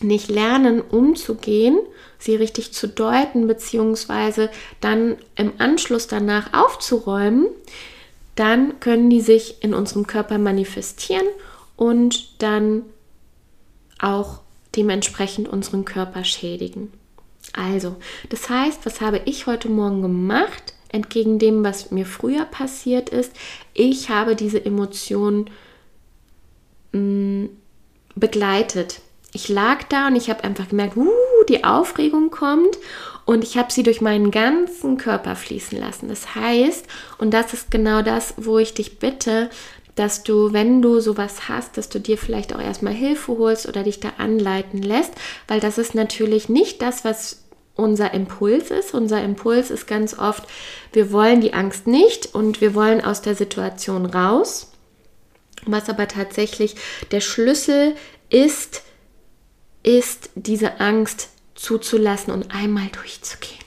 nicht 0.00 0.30
lernen, 0.30 0.80
umzugehen, 0.80 1.80
sie 2.20 2.36
richtig 2.36 2.72
zu 2.72 2.86
deuten, 2.86 3.48
beziehungsweise 3.48 4.50
dann 4.80 5.16
im 5.34 5.52
Anschluss 5.58 6.06
danach 6.06 6.52
aufzuräumen, 6.52 7.48
dann 8.36 8.78
können 8.78 9.10
die 9.10 9.20
sich 9.20 9.64
in 9.64 9.74
unserem 9.74 10.06
Körper 10.06 10.38
manifestieren 10.38 11.26
und 11.76 12.40
dann 12.40 12.84
auch 13.98 14.38
dementsprechend 14.76 15.48
unseren 15.48 15.84
Körper 15.84 16.22
schädigen. 16.22 16.92
Also, 17.52 17.96
das 18.28 18.48
heißt, 18.48 18.86
was 18.86 19.00
habe 19.00 19.22
ich 19.24 19.46
heute 19.46 19.68
Morgen 19.68 20.02
gemacht? 20.02 20.74
Entgegen 20.90 21.38
dem, 21.38 21.64
was 21.64 21.90
mir 21.90 22.06
früher 22.06 22.44
passiert 22.44 23.10
ist. 23.10 23.32
Ich 23.74 24.08
habe 24.10 24.36
diese 24.36 24.64
Emotionen 24.64 25.50
mm, 26.92 27.46
begleitet. 28.14 29.00
Ich 29.32 29.48
lag 29.48 29.84
da 29.84 30.06
und 30.06 30.16
ich 30.16 30.30
habe 30.30 30.44
einfach 30.44 30.68
gemerkt, 30.68 30.96
uh, 30.96 31.10
die 31.48 31.64
Aufregung 31.64 32.30
kommt 32.30 32.78
und 33.26 33.44
ich 33.44 33.58
habe 33.58 33.70
sie 33.70 33.82
durch 33.82 34.00
meinen 34.00 34.30
ganzen 34.30 34.96
Körper 34.96 35.36
fließen 35.36 35.78
lassen. 35.78 36.08
Das 36.08 36.34
heißt, 36.34 36.86
und 37.18 37.34
das 37.34 37.52
ist 37.52 37.70
genau 37.70 38.00
das, 38.00 38.34
wo 38.38 38.58
ich 38.58 38.72
dich 38.72 38.98
bitte, 38.98 39.50
dass 39.94 40.22
du, 40.22 40.52
wenn 40.52 40.80
du 40.80 41.00
sowas 41.00 41.48
hast, 41.48 41.76
dass 41.76 41.88
du 41.88 41.98
dir 41.98 42.16
vielleicht 42.16 42.54
auch 42.54 42.60
erstmal 42.60 42.94
Hilfe 42.94 43.36
holst 43.36 43.68
oder 43.68 43.82
dich 43.82 44.00
da 44.00 44.12
anleiten 44.16 44.80
lässt, 44.80 45.12
weil 45.48 45.60
das 45.60 45.76
ist 45.76 45.94
natürlich 45.94 46.48
nicht 46.48 46.80
das, 46.80 47.04
was 47.04 47.42
unser 47.78 48.12
Impuls 48.12 48.70
ist. 48.70 48.92
Unser 48.92 49.22
Impuls 49.22 49.70
ist 49.70 49.86
ganz 49.86 50.18
oft, 50.18 50.44
wir 50.92 51.12
wollen 51.12 51.40
die 51.40 51.54
Angst 51.54 51.86
nicht 51.86 52.34
und 52.34 52.60
wir 52.60 52.74
wollen 52.74 53.00
aus 53.02 53.22
der 53.22 53.34
Situation 53.34 54.04
raus. 54.04 54.72
Was 55.64 55.88
aber 55.88 56.08
tatsächlich 56.08 56.76
der 57.10 57.20
Schlüssel 57.20 57.94
ist, 58.30 58.82
ist 59.82 60.30
diese 60.34 60.80
Angst 60.80 61.30
zuzulassen 61.54 62.32
und 62.32 62.54
einmal 62.54 62.88
durchzugehen. 62.88 63.58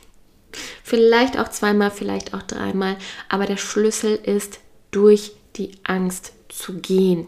Vielleicht 0.84 1.38
auch 1.40 1.48
zweimal, 1.50 1.92
vielleicht 1.92 2.34
auch 2.34 2.44
dreimal, 2.44 2.98
aber 3.30 3.46
der 3.46 3.58
Schlüssel 3.58 4.16
ist, 4.16 4.60
durch 4.92 5.32
die 5.56 5.72
Angst 5.84 6.34
zu 6.50 6.80
gehen, 6.80 7.28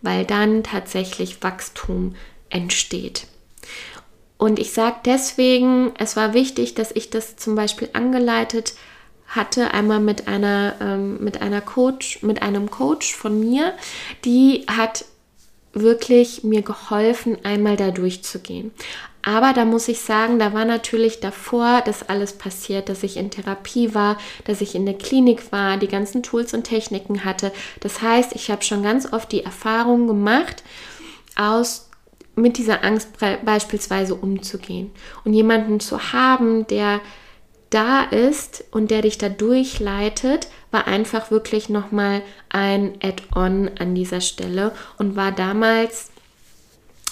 weil 0.00 0.24
dann 0.24 0.64
tatsächlich 0.64 1.44
Wachstum 1.44 2.16
entsteht. 2.50 3.28
Und 4.42 4.58
ich 4.58 4.72
sage 4.72 4.96
deswegen, 5.04 5.92
es 6.00 6.16
war 6.16 6.34
wichtig, 6.34 6.74
dass 6.74 6.90
ich 6.90 7.10
das 7.10 7.36
zum 7.36 7.54
Beispiel 7.54 7.88
angeleitet 7.92 8.74
hatte, 9.28 9.72
einmal 9.72 10.00
mit 10.00 10.26
einer, 10.26 10.74
ähm, 10.80 11.22
mit 11.22 11.40
einer 11.40 11.60
Coach, 11.60 12.24
mit 12.24 12.42
einem 12.42 12.68
Coach 12.68 13.14
von 13.14 13.38
mir, 13.38 13.72
die 14.24 14.64
hat 14.66 15.04
wirklich 15.72 16.42
mir 16.42 16.62
geholfen, 16.62 17.38
einmal 17.44 17.76
da 17.76 17.92
durchzugehen. 17.92 18.72
Aber 19.24 19.52
da 19.52 19.64
muss 19.64 19.86
ich 19.86 20.00
sagen, 20.00 20.40
da 20.40 20.52
war 20.52 20.64
natürlich 20.64 21.20
davor 21.20 21.80
das 21.84 22.08
alles 22.08 22.32
passiert, 22.32 22.88
dass 22.88 23.04
ich 23.04 23.18
in 23.18 23.30
Therapie 23.30 23.94
war, 23.94 24.18
dass 24.44 24.60
ich 24.60 24.74
in 24.74 24.86
der 24.86 24.98
Klinik 24.98 25.52
war, 25.52 25.76
die 25.76 25.86
ganzen 25.86 26.24
Tools 26.24 26.52
und 26.52 26.64
Techniken 26.64 27.24
hatte. 27.24 27.52
Das 27.78 28.02
heißt, 28.02 28.32
ich 28.34 28.50
habe 28.50 28.64
schon 28.64 28.82
ganz 28.82 29.12
oft 29.12 29.30
die 29.30 29.44
Erfahrung 29.44 30.08
gemacht, 30.08 30.64
aus 31.36 31.91
mit 32.34 32.58
dieser 32.58 32.84
Angst 32.84 33.10
beispielsweise 33.44 34.14
umzugehen. 34.14 34.90
Und 35.24 35.34
jemanden 35.34 35.80
zu 35.80 36.12
haben, 36.12 36.66
der 36.66 37.00
da 37.70 38.02
ist 38.02 38.64
und 38.70 38.90
der 38.90 39.02
dich 39.02 39.18
da 39.18 39.28
durchleitet, 39.28 40.48
war 40.70 40.86
einfach 40.86 41.30
wirklich 41.30 41.68
nochmal 41.68 42.22
ein 42.48 42.94
Add-on 43.02 43.70
an 43.78 43.94
dieser 43.94 44.20
Stelle 44.20 44.72
und 44.98 45.16
war 45.16 45.32
damals 45.32 46.10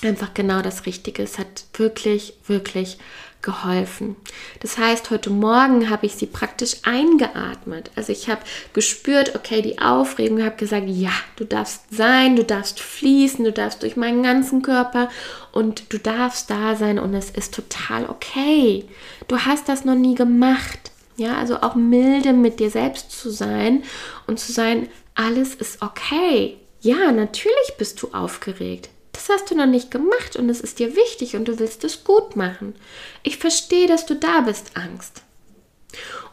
einfach 0.03 0.35
genau 0.35 0.63
das 0.63 0.87
Richtige. 0.87 1.23
Es 1.23 1.39
hat 1.39 1.65
wirklich, 1.75 2.35
wirklich 2.47 2.99
geholfen. 3.43 4.17
Das 4.61 4.79
heißt, 4.79 5.11
heute 5.11 5.31
Morgen 5.31 5.91
habe 5.91 6.07
ich 6.07 6.15
sie 6.15 6.27
praktisch 6.27 6.77
eingeatmet. 6.83 7.91
Also 7.97 8.13
ich 8.13 8.29
habe 8.29 8.41
gespürt, 8.73 9.35
okay, 9.35 9.63
die 9.63 9.79
Aufregung, 9.79 10.43
habe 10.43 10.57
gesagt, 10.57 10.87
ja, 10.89 11.13
du 11.37 11.45
darfst 11.45 11.83
sein, 11.91 12.37
du 12.37 12.45
darfst 12.45 12.81
fließen, 12.81 13.45
du 13.45 13.53
darfst 13.53 13.83
durch 13.83 13.97
meinen 13.97 14.23
ganzen 14.23 14.63
Körper 14.63 15.09
und 15.53 15.93
du 15.93 15.99
darfst 15.99 16.51
da 16.51 16.77
sein 16.77 16.99
und 16.99 17.15
es 17.15 17.31
ist 17.31 17.55
total 17.55 18.07
okay. 18.09 18.85
Du 19.29 19.39
hast 19.39 19.69
das 19.69 19.85
noch 19.85 19.95
nie 19.95 20.15
gemacht. 20.15 20.91
Ja, 21.17 21.37
also 21.37 21.61
auch 21.61 21.75
milde 21.75 22.33
mit 22.33 22.61
dir 22.61 22.71
selbst 22.71 23.11
zu 23.11 23.31
sein 23.31 23.83
und 24.27 24.41
zu 24.41 24.53
sein, 24.53 24.89
alles 25.15 25.55
ist 25.55 25.83
okay. 25.83 26.57
Ja, 26.81 27.13
natürlich 27.13 27.75
bist 27.77 28.01
du 28.01 28.09
aufgeregt. 28.13 28.89
Das 29.21 29.29
hast 29.29 29.51
du 29.51 29.55
noch 29.55 29.67
nicht 29.67 29.91
gemacht 29.91 30.37
und 30.37 30.49
es 30.49 30.63
ist 30.63 30.79
dir 30.79 30.97
wichtig 30.97 31.37
und 31.37 31.47
du 31.47 31.59
willst 31.59 31.85
es 31.85 32.05
gut 32.05 32.37
machen. 32.37 32.75
Ich 33.23 33.37
verstehe, 33.37 33.87
dass 33.87 34.07
du 34.07 34.15
da 34.15 34.41
bist, 34.41 34.71
Angst. 34.79 35.23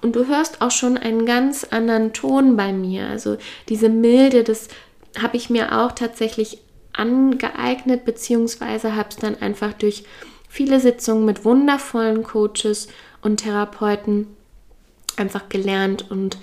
Und 0.02 0.15
du 0.15 0.28
hörst 0.28 0.62
auch 0.62 0.71
schon 0.71 0.97
einen 0.97 1.26
ganz 1.26 1.65
anderen 1.65 2.13
Ton 2.13 2.56
bei 2.56 2.71
mir. 2.71 3.08
Also 3.08 3.36
diese 3.67 3.89
Milde, 3.89 4.45
das 4.45 4.69
habe 5.19 5.36
ich 5.36 5.50
mir 5.50 5.78
auch 5.78 5.91
tatsächlich 5.91 6.60
angeeignet, 6.93 8.06
beziehungsweise 8.06 8.95
habe 8.95 9.10
es 9.10 9.17
dann 9.17 9.36
einfach 9.41 9.73
durch 9.73 10.06
viele 10.47 10.80
Sitzungen 10.80 11.26
mit 11.26 11.43
wundervollen 11.43 12.23
Coaches 12.23 12.88
und 13.21 13.41
Therapeuten 13.41 14.28
einfach 15.17 15.50
gelernt 15.50 16.10
und 16.10 16.38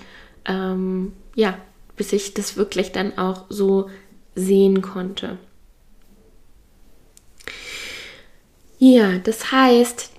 ähm, 0.45 1.13
ja, 1.33 1.57
bis 1.95 2.13
ich 2.13 2.35
das 2.35 2.55
wirklich 2.55 2.91
dann 2.91 3.17
auch 3.17 3.45
so 3.49 3.89
sehen 4.35 4.83
konnte. 4.83 5.39
Ja, 8.87 9.17
das 9.17 9.51
heißt, 9.51 10.11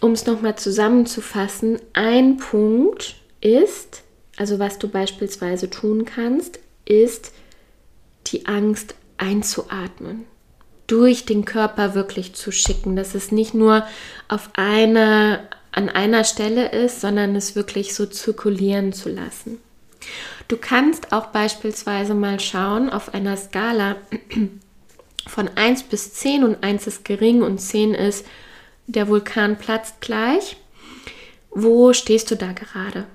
um 0.00 0.10
es 0.10 0.26
nochmal 0.26 0.58
zusammenzufassen, 0.58 1.78
ein 1.92 2.38
Punkt 2.38 3.14
ist, 3.40 4.02
also 4.36 4.58
was 4.58 4.80
du 4.80 4.88
beispielsweise 4.88 5.70
tun 5.70 6.04
kannst, 6.04 6.58
ist 6.84 7.32
die 8.26 8.46
Angst 8.46 8.96
einzuatmen, 9.16 10.24
durch 10.88 11.24
den 11.24 11.44
Körper 11.44 11.94
wirklich 11.94 12.34
zu 12.34 12.50
schicken, 12.50 12.96
dass 12.96 13.14
es 13.14 13.30
nicht 13.30 13.54
nur 13.54 13.86
auf 14.26 14.50
einer, 14.54 15.48
an 15.70 15.88
einer 15.88 16.24
Stelle 16.24 16.72
ist, 16.72 17.00
sondern 17.00 17.36
es 17.36 17.54
wirklich 17.54 17.94
so 17.94 18.06
zirkulieren 18.06 18.92
zu 18.92 19.08
lassen. 19.08 19.58
Du 20.48 20.56
kannst 20.56 21.12
auch 21.12 21.26
beispielsweise 21.26 22.14
mal 22.14 22.40
schauen 22.40 22.90
auf 22.90 23.14
einer 23.14 23.36
Skala, 23.36 23.94
von 25.26 25.48
1 25.54 25.84
bis 25.84 26.14
10 26.14 26.44
und 26.44 26.62
1 26.62 26.86
ist 26.86 27.04
gering 27.04 27.42
und 27.42 27.58
10 27.58 27.94
ist, 27.94 28.26
der 28.86 29.08
Vulkan 29.08 29.58
platzt 29.58 30.00
gleich. 30.00 30.56
Wo 31.50 31.92
stehst 31.92 32.30
du 32.30 32.36
da 32.36 32.52
gerade? 32.52 33.06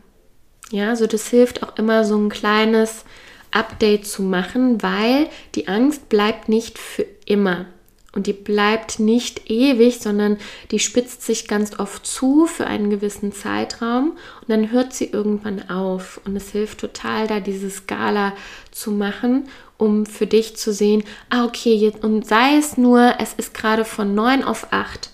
Ja, 0.72 0.90
also 0.90 1.08
das 1.08 1.28
hilft 1.30 1.64
auch 1.64 1.78
immer 1.78 2.06
so 2.06 2.18
ein 2.18 2.30
kleines 2.30 3.06
Update 3.52 4.08
zu 4.08 4.24
machen, 4.24 4.82
weil 4.82 5.30
die 5.56 5.68
Angst 5.68 6.10
bleibt 6.10 6.50
nicht 6.50 6.78
für 6.78 7.06
immer. 7.26 7.66
Und 8.14 8.28
die 8.28 8.34
bleibt 8.34 9.00
nicht 9.00 9.50
ewig, 9.50 10.00
sondern 10.00 10.38
die 10.72 10.80
spitzt 10.80 11.22
sich 11.22 11.48
ganz 11.48 11.80
oft 11.80 12.06
zu 12.06 12.46
für 12.46 12.68
einen 12.68 12.90
gewissen 12.90 13.32
Zeitraum 13.32 14.18
und 14.42 14.50
dann 14.50 14.72
hört 14.72 14.94
sie 14.94 15.06
irgendwann 15.06 15.70
auf. 15.70 16.20
Und 16.26 16.36
es 16.36 16.52
hilft 16.52 16.80
total, 16.80 17.28
da 17.28 17.40
diese 17.40 17.70
Skala 17.70 18.34
zu 18.72 18.92
machen 18.92 19.48
um 19.82 20.06
für 20.06 20.28
dich 20.28 20.56
zu 20.58 20.72
sehen, 20.72 21.04
ah, 21.32 21.44
okay, 21.44 21.74
jetzt, 21.74 22.04
und 22.04 22.28
sei 22.28 22.58
es 22.58 22.78
nur, 22.78 23.16
es 23.20 23.34
ist 23.34 23.56
gerade 23.56 23.84
von 23.84 24.14
9 24.14 24.44
auf 24.44 24.68
8. 24.72 25.10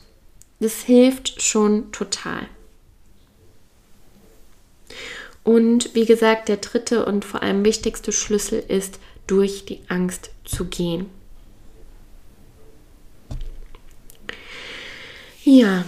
Das 0.59 0.81
hilft 0.81 1.41
schon 1.41 1.91
total. 1.93 2.47
Und 5.45 5.95
wie 5.95 6.05
gesagt, 6.05 6.49
der 6.49 6.57
dritte 6.57 7.05
und 7.05 7.23
vor 7.23 7.43
allem 7.43 7.63
wichtigste 7.63 8.11
Schlüssel 8.11 8.61
ist, 8.67 8.99
durch 9.25 9.63
die 9.63 9.79
Angst 9.87 10.31
zu 10.43 10.65
gehen. 10.65 11.05
Ja, 15.45 15.85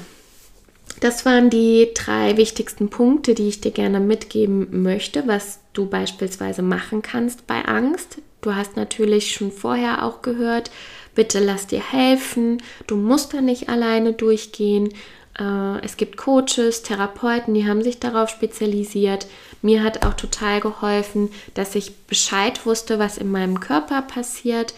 das 1.02 1.26
waren 1.26 1.50
die 1.50 1.90
drei 1.94 2.38
wichtigsten 2.38 2.90
Punkte, 2.90 3.34
die 3.34 3.50
ich 3.50 3.60
dir 3.60 3.72
gerne 3.72 4.00
mitgeben 4.00 4.84
möchte, 4.84 5.28
was 5.28 5.60
du 5.74 5.86
beispielsweise 5.86 6.62
machen 6.62 7.02
kannst 7.02 7.46
bei 7.46 7.66
Angst. 7.66 8.20
Du 8.42 8.56
hast 8.56 8.76
natürlich 8.78 9.32
schon 9.34 9.52
vorher 9.52 10.04
auch 10.06 10.22
gehört, 10.22 10.72
bitte 11.16 11.40
lass 11.40 11.68
dir 11.68 11.82
helfen, 11.82 12.62
du 12.88 12.96
musst 12.96 13.34
da 13.34 13.42
nicht 13.42 13.68
alleine 13.68 14.14
durchgehen. 14.14 14.94
Äh, 15.38 15.80
es 15.84 15.98
gibt 15.98 16.18
Coaches, 16.18 16.84
Therapeuten, 16.84 17.54
die 17.54 17.68
haben 17.68 17.84
sich 17.84 18.00
darauf 18.00 18.30
spezialisiert. 18.30 19.28
Mir 19.62 19.84
hat 19.84 20.06
auch 20.06 20.14
total 20.14 20.62
geholfen, 20.62 21.30
dass 21.54 21.76
ich 21.76 21.96
Bescheid 22.06 22.66
wusste, 22.66 23.00
was 23.00 23.18
in 23.18 23.30
meinem 23.30 23.60
Körper 23.60 24.02
passiert. 24.02 24.74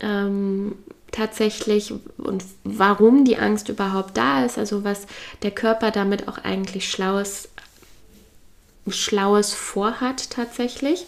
Ähm, 0.00 0.76
tatsächlich 1.14 1.94
und 2.18 2.44
warum 2.64 3.24
die 3.24 3.38
Angst 3.38 3.68
überhaupt 3.68 4.16
da 4.16 4.44
ist, 4.44 4.58
also 4.58 4.82
was 4.82 5.06
der 5.42 5.52
Körper 5.52 5.92
damit 5.92 6.26
auch 6.26 6.38
eigentlich 6.38 6.90
Schlaues, 6.90 7.48
Schlaues 8.88 9.54
vorhat 9.54 10.30
tatsächlich. 10.30 11.06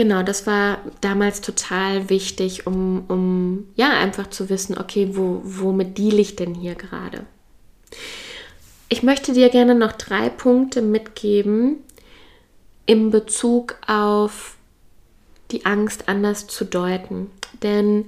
Genau, 0.00 0.22
das 0.22 0.46
war 0.46 0.78
damals 1.02 1.42
total 1.42 2.08
wichtig, 2.08 2.66
um, 2.66 3.04
um 3.08 3.66
ja 3.74 3.90
einfach 3.90 4.30
zu 4.30 4.48
wissen, 4.48 4.78
okay, 4.78 5.10
wo, 5.12 5.42
womit 5.44 5.98
deal 5.98 6.18
ich 6.18 6.36
denn 6.36 6.54
hier 6.54 6.74
gerade? 6.74 7.26
Ich 8.88 9.02
möchte 9.02 9.34
dir 9.34 9.50
gerne 9.50 9.74
noch 9.74 9.92
drei 9.92 10.30
Punkte 10.30 10.80
mitgeben 10.80 11.84
in 12.86 13.10
Bezug 13.10 13.76
auf 13.86 14.56
die 15.50 15.66
Angst 15.66 16.08
anders 16.08 16.46
zu 16.46 16.64
deuten. 16.64 17.30
Denn 17.62 18.06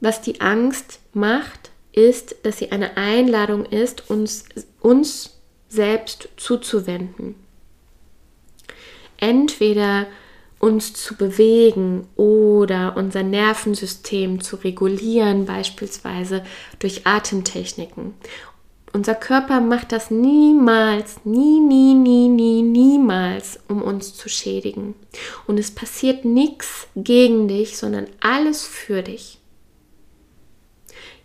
was 0.00 0.20
die 0.20 0.42
Angst 0.42 1.00
macht, 1.14 1.70
ist, 1.92 2.36
dass 2.42 2.58
sie 2.58 2.72
eine 2.72 2.98
Einladung 2.98 3.64
ist, 3.64 4.10
uns, 4.10 4.44
uns 4.82 5.38
selbst 5.70 6.28
zuzuwenden. 6.36 7.36
Entweder 9.16 10.08
uns 10.64 10.94
zu 10.94 11.14
bewegen 11.14 12.08
oder 12.16 12.96
unser 12.96 13.22
Nervensystem 13.22 14.40
zu 14.40 14.56
regulieren, 14.56 15.44
beispielsweise 15.44 16.42
durch 16.78 17.06
Atemtechniken. 17.06 18.14
Unser 18.94 19.14
Körper 19.14 19.60
macht 19.60 19.92
das 19.92 20.10
niemals, 20.10 21.22
nie, 21.24 21.60
nie, 21.60 21.92
nie, 21.92 22.28
nie, 22.28 22.62
niemals, 22.62 23.60
um 23.68 23.82
uns 23.82 24.14
zu 24.14 24.30
schädigen. 24.30 24.94
Und 25.46 25.58
es 25.58 25.70
passiert 25.70 26.24
nichts 26.24 26.86
gegen 26.96 27.46
dich, 27.46 27.76
sondern 27.76 28.06
alles 28.20 28.66
für 28.66 29.02
dich. 29.02 29.40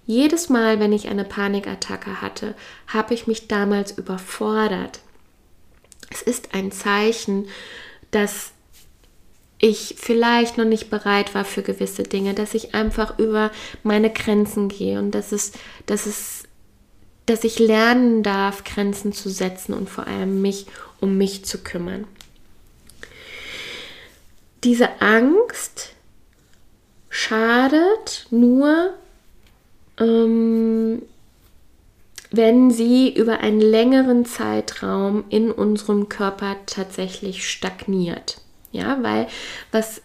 Jedes 0.06 0.50
Mal, 0.50 0.82
wenn 0.82 0.92
ich 0.92 1.08
eine 1.08 1.24
Panikattacke 1.24 2.22
hatte, 2.22 2.56
habe 2.88 3.14
ich 3.14 3.26
mich 3.26 3.48
damals 3.48 3.98
überfordert. 3.98 5.00
Es 6.10 6.24
ist 6.24 6.54
ein 6.54 6.74
Zeichen, 6.74 7.48
dass 8.12 8.52
ich 9.60 9.96
vielleicht 9.98 10.58
noch 10.58 10.66
nicht 10.66 10.90
bereit 10.90 11.36
war 11.36 11.44
für 11.44 11.62
gewisse 11.62 12.04
Dinge, 12.04 12.34
dass 12.34 12.54
ich 12.54 12.74
einfach 12.74 13.20
über 13.20 13.52
meine 13.84 14.10
Grenzen 14.12 14.70
gehe 14.70 14.98
und 15.00 15.12
dass 15.12 15.32
es, 15.32 15.52
dass 15.86 16.06
es, 16.06 16.44
dass 17.26 17.44
ich 17.44 17.60
lernen 17.60 18.24
darf, 18.24 18.64
Grenzen 18.64 19.12
zu 19.12 19.30
setzen 19.30 19.74
und 19.74 19.90
vor 19.90 20.08
allem 20.08 20.42
mich 20.42 20.66
um 21.02 21.18
mich 21.18 21.44
zu 21.46 21.58
kümmern. 21.58 22.06
Diese 24.64 25.02
Angst 25.02 25.94
schadet 27.10 28.28
nur, 28.30 28.94
ähm, 30.00 31.02
wenn 32.32 32.72
sie 32.72 33.14
über 33.14 33.40
einen 33.40 33.62
längeren 33.62 34.26
Zeitraum 34.26 35.24
in 35.30 35.52
unserem 35.52 36.08
Körper 36.08 36.58
tatsächlich 36.66 37.50
stagniert. 37.50 38.42
Ja, 38.72 39.02
weil 39.02 39.28
was, 39.72 40.02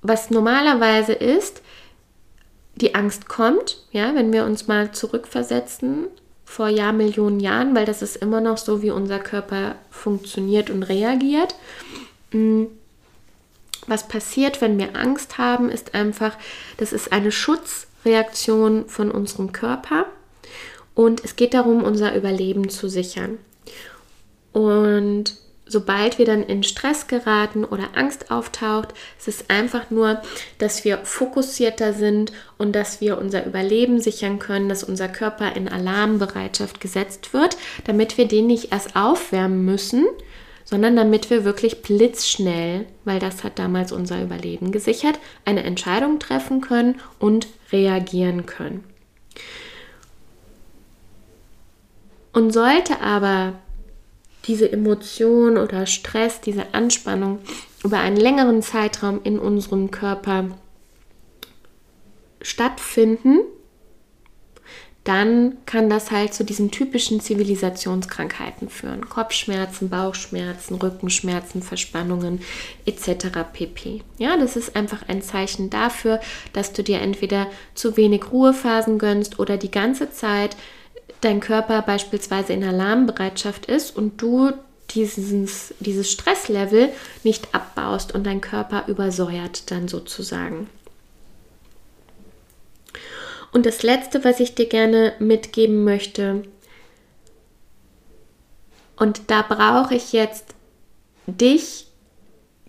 was 0.00 0.30
normalerweise 0.30 1.12
ist, 1.12 1.62
die 2.74 2.94
Angst 2.94 3.28
kommt, 3.28 3.84
ja, 3.92 4.14
wenn 4.14 4.32
wir 4.32 4.44
uns 4.44 4.66
mal 4.66 4.92
zurückversetzen 4.92 6.06
vor 6.44 6.68
Jahrmillionen 6.68 7.40
Jahren, 7.40 7.74
weil 7.74 7.86
das 7.86 8.02
ist 8.02 8.16
immer 8.16 8.40
noch 8.40 8.58
so, 8.58 8.82
wie 8.82 8.90
unser 8.90 9.18
Körper 9.18 9.76
funktioniert 9.90 10.70
und 10.70 10.82
reagiert. 10.82 11.54
Mm, 12.32 12.64
was 13.86 14.08
passiert, 14.08 14.60
wenn 14.60 14.78
wir 14.78 14.96
Angst 14.96 15.38
haben, 15.38 15.68
ist 15.68 15.94
einfach, 15.94 16.36
das 16.76 16.92
ist 16.92 17.12
eine 17.12 17.32
Schutzreaktion 17.32 18.86
von 18.86 19.10
unserem 19.10 19.52
Körper 19.52 20.06
und 20.94 21.24
es 21.24 21.36
geht 21.36 21.54
darum, 21.54 21.82
unser 21.82 22.14
Überleben 22.14 22.68
zu 22.68 22.88
sichern. 22.88 23.38
Und 24.52 25.36
sobald 25.72 26.18
wir 26.18 26.26
dann 26.26 26.42
in 26.42 26.62
Stress 26.62 27.06
geraten 27.06 27.64
oder 27.64 27.96
Angst 27.96 28.30
auftaucht, 28.30 28.88
es 29.18 29.26
ist 29.26 29.50
einfach 29.50 29.90
nur, 29.90 30.22
dass 30.58 30.84
wir 30.84 30.98
fokussierter 30.98 31.94
sind 31.94 32.32
und 32.58 32.72
dass 32.72 33.00
wir 33.00 33.18
unser 33.18 33.44
Überleben 33.46 34.00
sichern 34.00 34.38
können, 34.38 34.68
dass 34.68 34.84
unser 34.84 35.08
Körper 35.08 35.56
in 35.56 35.68
Alarmbereitschaft 35.68 36.80
gesetzt 36.80 37.32
wird, 37.32 37.56
damit 37.84 38.18
wir 38.18 38.28
den 38.28 38.46
nicht 38.46 38.70
erst 38.70 38.94
aufwärmen 38.94 39.64
müssen, 39.64 40.06
sondern 40.64 40.94
damit 40.94 41.30
wir 41.30 41.44
wirklich 41.44 41.82
blitzschnell, 41.82 42.86
weil 43.04 43.18
das 43.18 43.42
hat 43.42 43.58
damals 43.58 43.90
unser 43.90 44.22
Überleben 44.22 44.70
gesichert, 44.70 45.18
eine 45.44 45.64
Entscheidung 45.64 46.18
treffen 46.18 46.60
können 46.60 47.00
und 47.18 47.48
reagieren 47.72 48.46
können. 48.46 48.84
Und 52.32 52.52
sollte 52.52 53.00
aber 53.00 53.54
diese 54.46 54.70
Emotion 54.70 55.56
oder 55.56 55.86
Stress, 55.86 56.40
diese 56.40 56.74
Anspannung 56.74 57.38
über 57.84 57.98
einen 57.98 58.16
längeren 58.16 58.62
Zeitraum 58.62 59.20
in 59.24 59.38
unserem 59.38 59.90
Körper 59.90 60.48
stattfinden, 62.40 63.40
dann 65.04 65.56
kann 65.66 65.90
das 65.90 66.12
halt 66.12 66.32
zu 66.32 66.44
diesen 66.44 66.70
typischen 66.70 67.20
Zivilisationskrankheiten 67.20 68.68
führen. 68.68 69.08
Kopfschmerzen, 69.08 69.88
Bauchschmerzen, 69.88 70.76
Rückenschmerzen, 70.76 71.60
Verspannungen 71.60 72.40
etc. 72.86 73.26
pp. 73.52 74.02
Ja, 74.18 74.36
das 74.36 74.54
ist 74.54 74.76
einfach 74.76 75.08
ein 75.08 75.20
Zeichen 75.20 75.70
dafür, 75.70 76.20
dass 76.52 76.72
du 76.72 76.84
dir 76.84 77.00
entweder 77.00 77.48
zu 77.74 77.96
wenig 77.96 78.30
Ruhephasen 78.30 78.98
gönnst 78.98 79.40
oder 79.40 79.56
die 79.56 79.72
ganze 79.72 80.12
Zeit 80.12 80.56
dein 81.22 81.40
Körper 81.40 81.80
beispielsweise 81.82 82.52
in 82.52 82.62
Alarmbereitschaft 82.62 83.66
ist 83.66 83.96
und 83.96 84.20
du 84.20 84.52
dieses, 84.90 85.72
dieses 85.80 86.10
Stresslevel 86.10 86.90
nicht 87.24 87.54
abbaust 87.54 88.14
und 88.14 88.24
dein 88.24 88.40
Körper 88.40 88.84
übersäuert 88.88 89.70
dann 89.70 89.88
sozusagen. 89.88 90.68
Und 93.52 93.66
das 93.66 93.82
Letzte, 93.82 94.24
was 94.24 94.40
ich 94.40 94.54
dir 94.54 94.66
gerne 94.66 95.14
mitgeben 95.18 95.84
möchte, 95.84 96.42
und 98.96 99.30
da 99.30 99.42
brauche 99.42 99.94
ich 99.94 100.12
jetzt 100.12 100.54
dich 101.26 101.86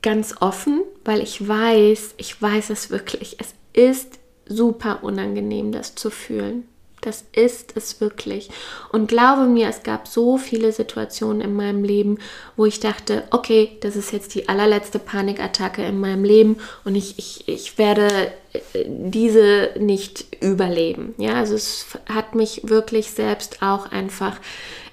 ganz 0.02 0.36
offen, 0.42 0.82
weil 1.06 1.22
ich 1.22 1.46
weiß, 1.46 2.16
ich 2.18 2.42
weiß 2.42 2.70
es 2.70 2.90
wirklich, 2.90 3.38
es 3.40 3.54
ist 3.74 4.20
super 4.46 5.04
unangenehm, 5.04 5.72
das 5.72 5.96
zu 5.96 6.10
fühlen. 6.10 6.68
Das 7.04 7.26
ist 7.34 7.76
es 7.76 8.00
wirklich. 8.00 8.50
Und 8.94 9.10
glaube 9.10 9.44
mir, 9.44 9.68
es 9.68 9.84
gab 9.84 10.08
so 10.08 10.38
viele 10.38 10.72
Situationen 10.72 11.42
in 11.42 11.54
meinem 11.54 11.84
Leben, 11.84 12.18
wo 12.56 12.66
ich 12.66 12.80
dachte, 12.80 13.24
okay, 13.30 13.78
das 13.82 13.98
ist 13.98 14.14
jetzt 14.14 14.34
die 14.36 14.48
allerletzte 14.48 15.00
Panikattacke 15.00 15.84
in 15.84 16.00
meinem 16.00 16.24
Leben 16.24 16.58
und 16.86 16.96
ich, 16.96 17.20
ich, 17.20 17.48
ich 17.50 17.78
werde 17.78 18.08
äh, 18.54 18.86
diese 18.88 19.72
nicht 19.78 20.38
überleben. 20.42 21.14
Ja, 21.18 21.34
also 21.34 21.56
es 21.56 21.88
hat 22.08 22.36
mich 22.36 22.62
wirklich 22.64 23.12
selbst 23.12 23.62
auch 23.62 23.92
einfach 23.92 24.40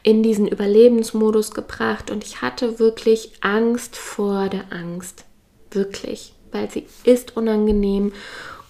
in 0.03 0.25
diesen 0.25 0.49
Überlebensmodus 0.49 1.53
gebracht 1.53 2.11
und 2.11 2.25
ich 2.25 2.43
hatte 2.43 2.81
wirklich 2.81 3.35
Angst 3.41 3.95
vor 3.95 4.49
der 4.49 4.65
Angst. 4.73 5.25
Wirklich, 5.71 6.35
weil 6.51 6.69
sie 6.69 6.87
ist 7.05 7.37
unangenehm 7.37 8.13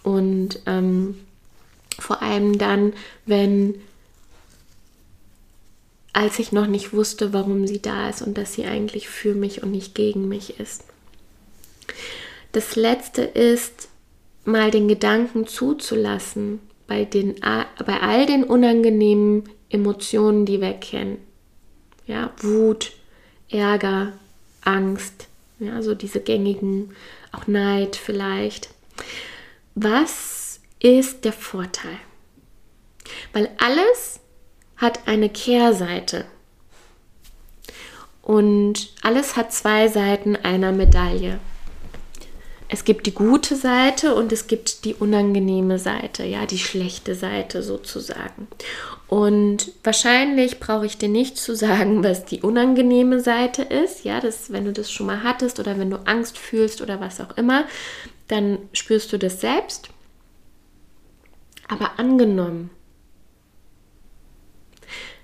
und 0.02 0.60
ähm, 0.66 1.14
vor 2.00 2.22
allem 2.22 2.58
dann, 2.58 2.92
wenn 3.26 3.76
als 6.12 6.38
ich 6.38 6.52
noch 6.52 6.66
nicht 6.66 6.92
wusste, 6.92 7.32
warum 7.32 7.66
sie 7.66 7.80
da 7.80 8.08
ist 8.08 8.22
und 8.22 8.36
dass 8.36 8.54
sie 8.54 8.64
eigentlich 8.64 9.08
für 9.08 9.34
mich 9.34 9.62
und 9.62 9.70
nicht 9.70 9.94
gegen 9.94 10.28
mich 10.28 10.58
ist. 10.58 10.84
Das 12.52 12.74
letzte 12.74 13.22
ist, 13.22 13.88
mal 14.44 14.70
den 14.70 14.88
Gedanken 14.88 15.46
zuzulassen 15.46 16.58
bei, 16.86 17.04
den, 17.04 17.36
bei 17.40 18.00
all 18.00 18.26
den 18.26 18.42
unangenehmen 18.42 19.48
Emotionen, 19.68 20.46
die 20.46 20.60
wir 20.60 20.72
kennen. 20.72 21.18
Ja, 22.06 22.32
Wut, 22.38 22.92
Ärger, 23.48 24.12
Angst, 24.62 25.28
ja, 25.60 25.80
so 25.82 25.94
diese 25.94 26.20
gängigen, 26.20 26.94
auch 27.30 27.46
Neid 27.46 27.94
vielleicht. 27.94 28.70
Was 29.76 30.39
ist 30.80 31.24
der 31.24 31.32
Vorteil. 31.32 31.98
Weil 33.32 33.50
alles 33.58 34.20
hat 34.76 35.06
eine 35.06 35.28
Kehrseite. 35.28 36.24
Und 38.22 38.90
alles 39.02 39.36
hat 39.36 39.52
zwei 39.52 39.88
Seiten 39.88 40.36
einer 40.36 40.72
Medaille. 40.72 41.38
Es 42.72 42.84
gibt 42.84 43.06
die 43.06 43.14
gute 43.14 43.56
Seite 43.56 44.14
und 44.14 44.30
es 44.30 44.46
gibt 44.46 44.84
die 44.84 44.94
unangenehme 44.94 45.80
Seite, 45.80 46.24
ja, 46.24 46.46
die 46.46 46.58
schlechte 46.58 47.16
Seite 47.16 47.64
sozusagen. 47.64 48.46
Und 49.08 49.72
wahrscheinlich 49.82 50.60
brauche 50.60 50.86
ich 50.86 50.96
dir 50.96 51.08
nicht 51.08 51.36
zu 51.36 51.56
sagen, 51.56 52.04
was 52.04 52.26
die 52.26 52.42
unangenehme 52.42 53.20
Seite 53.20 53.62
ist, 53.62 54.04
ja, 54.04 54.20
das, 54.20 54.52
wenn 54.52 54.64
du 54.64 54.72
das 54.72 54.92
schon 54.92 55.06
mal 55.06 55.24
hattest 55.24 55.58
oder 55.58 55.78
wenn 55.78 55.90
du 55.90 55.96
Angst 56.06 56.38
fühlst 56.38 56.80
oder 56.80 57.00
was 57.00 57.20
auch 57.20 57.36
immer, 57.36 57.64
dann 58.28 58.58
spürst 58.72 59.12
du 59.12 59.18
das 59.18 59.40
selbst. 59.40 59.88
Aber 61.70 62.00
angenommen, 62.00 62.68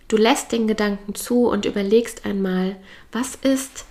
du 0.07 0.17
lässt 0.17 0.53
den 0.53 0.69
Gedanken 0.69 1.17
zu 1.17 1.49
und 1.49 1.65
überlegst 1.65 2.25
einmal, 2.25 2.77
was 3.11 3.35
ist 3.35 3.85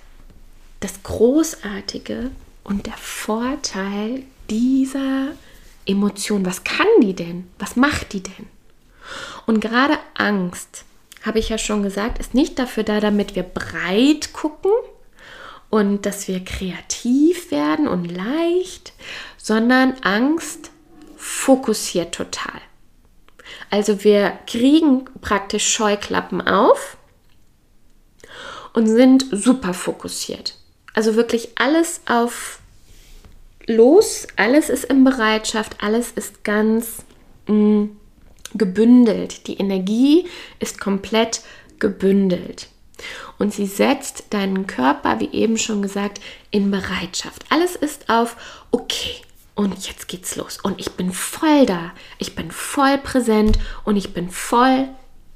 das 0.79 1.03
Großartige 1.03 2.31
und 2.63 2.85
der 2.85 2.93
Vorteil 2.93 4.23
dieser 4.49 5.33
Emotion? 5.85 6.45
Was 6.45 6.63
kann 6.63 6.87
die 7.01 7.13
denn? 7.13 7.49
Was 7.59 7.75
macht 7.75 8.13
die 8.13 8.23
denn? 8.23 8.47
Und 9.45 9.59
gerade 9.59 9.99
Angst, 10.13 10.85
habe 11.23 11.39
ich 11.39 11.49
ja 11.49 11.57
schon 11.57 11.83
gesagt, 11.83 12.19
ist 12.19 12.33
nicht 12.33 12.57
dafür 12.57 12.83
da, 12.83 13.01
damit 13.01 13.35
wir 13.35 13.43
breit 13.43 14.31
gucken 14.31 14.71
und 15.69 16.05
dass 16.05 16.29
wir 16.29 16.41
kreativ 16.41 17.51
werden 17.51 17.89
und 17.89 18.05
leicht, 18.05 18.93
sondern 19.37 19.95
Angst 20.03 20.71
fokussiert 21.25 22.13
total. 22.13 22.61
Also 23.71 24.03
wir 24.03 24.37
kriegen 24.45 25.05
praktisch 25.21 25.67
Scheuklappen 25.67 26.39
auf 26.39 26.97
und 28.73 28.85
sind 28.85 29.25
super 29.31 29.73
fokussiert. 29.73 30.55
Also 30.93 31.15
wirklich 31.15 31.49
alles 31.55 32.01
auf 32.05 32.59
los, 33.65 34.27
alles 34.35 34.69
ist 34.69 34.85
in 34.85 35.03
Bereitschaft, 35.03 35.77
alles 35.81 36.11
ist 36.11 36.43
ganz 36.43 37.03
mh, 37.47 37.53
mm, 37.53 37.97
gebündelt. 38.53 39.47
Die 39.47 39.57
Energie 39.57 40.27
ist 40.59 40.79
komplett 40.79 41.41
gebündelt. 41.79 42.69
Und 43.39 43.51
sie 43.51 43.65
setzt 43.65 44.25
deinen 44.29 44.67
Körper, 44.67 45.19
wie 45.19 45.31
eben 45.31 45.57
schon 45.57 45.81
gesagt, 45.81 46.21
in 46.51 46.69
Bereitschaft. 46.69 47.43
Alles 47.49 47.75
ist 47.75 48.09
auf, 48.09 48.37
okay, 48.71 49.24
und 49.55 49.87
jetzt 49.87 50.07
geht's 50.07 50.35
los. 50.35 50.59
Und 50.61 50.79
ich 50.79 50.91
bin 50.91 51.11
voll 51.11 51.65
da. 51.65 51.93
Ich 52.17 52.35
bin 52.35 52.51
voll 52.51 52.97
präsent 52.97 53.57
und 53.85 53.95
ich 53.95 54.13
bin 54.13 54.29
voll 54.29 54.89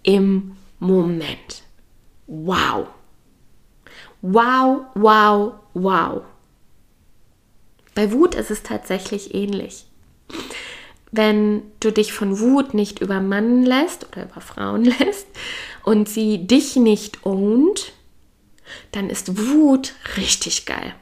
im 0.04 0.58
Moment. 0.80 1.64
Wow. 2.28 2.88
Wow, 4.22 4.82
wow, 4.96 5.54
wow. 5.74 6.22
Bei 7.96 8.12
Wut 8.12 8.36
ist 8.36 8.52
es 8.52 8.62
tatsächlich 8.64 9.34
ähnlich. 9.34 9.86
Wenn 11.12 11.64
du 11.80 11.92
dich 11.92 12.14
von 12.14 12.40
Wut 12.40 12.74
nicht 12.74 13.00
übermannen 13.00 13.64
lässt 13.64 14.08
oder 14.08 14.24
über 14.24 14.42
Frauen 14.42 14.84
lässt 15.00 15.28
und 15.84 16.08
sie 16.10 16.46
dich 16.46 16.76
nicht 16.76 17.26
ownt, 17.26 17.94
dann 18.92 19.10
ist 19.10 19.38
Wut 19.38 19.94
richtig 20.18 20.66
geil. 20.66 20.94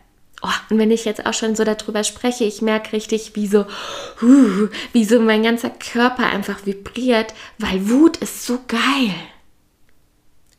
Oh, 0.43 0.49
und 0.69 0.77
wenn 0.77 0.91
ich 0.91 1.05
jetzt 1.05 1.25
auch 1.25 1.33
schon 1.33 1.55
so 1.55 1.63
darüber 1.63 2.03
spreche, 2.03 2.43
ich 2.43 2.61
merke 2.61 2.93
richtig, 2.93 3.35
wie 3.35 3.47
so, 3.47 3.65
uh, 4.21 4.67
wie 4.93 5.03
so 5.03 5.19
mein 5.19 5.41
ganzer 5.43 5.71
Körper 5.71 6.27
einfach 6.27 6.65
vibriert, 6.65 7.33
weil 7.57 7.89
Wut 7.89 8.17
ist 8.17 8.45
so 8.45 8.59
geil. 8.67 9.15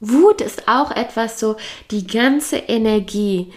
Wut 0.00 0.40
ist 0.40 0.66
auch 0.66 0.90
etwas 0.90 1.38
so, 1.38 1.56
die 1.90 2.06
ganze 2.06 2.56
Energie, 2.56 3.52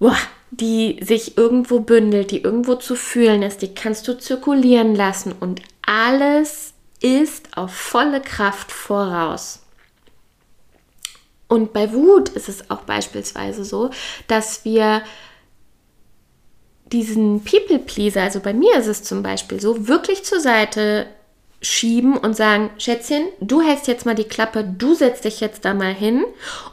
boah, 0.00 0.16
die 0.50 0.98
sich 1.02 1.36
irgendwo 1.36 1.80
bündelt, 1.80 2.30
die 2.30 2.42
irgendwo 2.42 2.74
zu 2.76 2.96
fühlen 2.96 3.42
ist, 3.42 3.62
die 3.62 3.74
kannst 3.74 4.06
du 4.08 4.18
zirkulieren 4.18 4.94
lassen 4.94 5.32
und 5.32 5.62
alles 5.86 6.74
ist 7.00 7.56
auf 7.56 7.74
volle 7.74 8.20
Kraft 8.20 8.72
voraus. 8.72 9.60
Und 11.48 11.72
bei 11.72 11.92
Wut 11.92 12.30
ist 12.30 12.48
es 12.48 12.70
auch 12.70 12.82
beispielsweise 12.82 13.64
so, 13.64 13.90
dass 14.26 14.64
wir 14.64 15.02
diesen 16.92 17.42
People-Pleaser, 17.44 18.22
also 18.22 18.40
bei 18.40 18.52
mir 18.52 18.76
ist 18.76 18.86
es 18.86 19.02
zum 19.02 19.22
Beispiel 19.22 19.60
so, 19.60 19.88
wirklich 19.88 20.24
zur 20.24 20.40
Seite 20.40 21.06
schieben 21.60 22.16
und 22.16 22.36
sagen, 22.36 22.70
Schätzchen, 22.78 23.24
du 23.40 23.62
hältst 23.62 23.88
jetzt 23.88 24.06
mal 24.06 24.14
die 24.14 24.24
Klappe, 24.24 24.64
du 24.64 24.94
setzt 24.94 25.24
dich 25.24 25.40
jetzt 25.40 25.64
da 25.64 25.74
mal 25.74 25.94
hin 25.94 26.24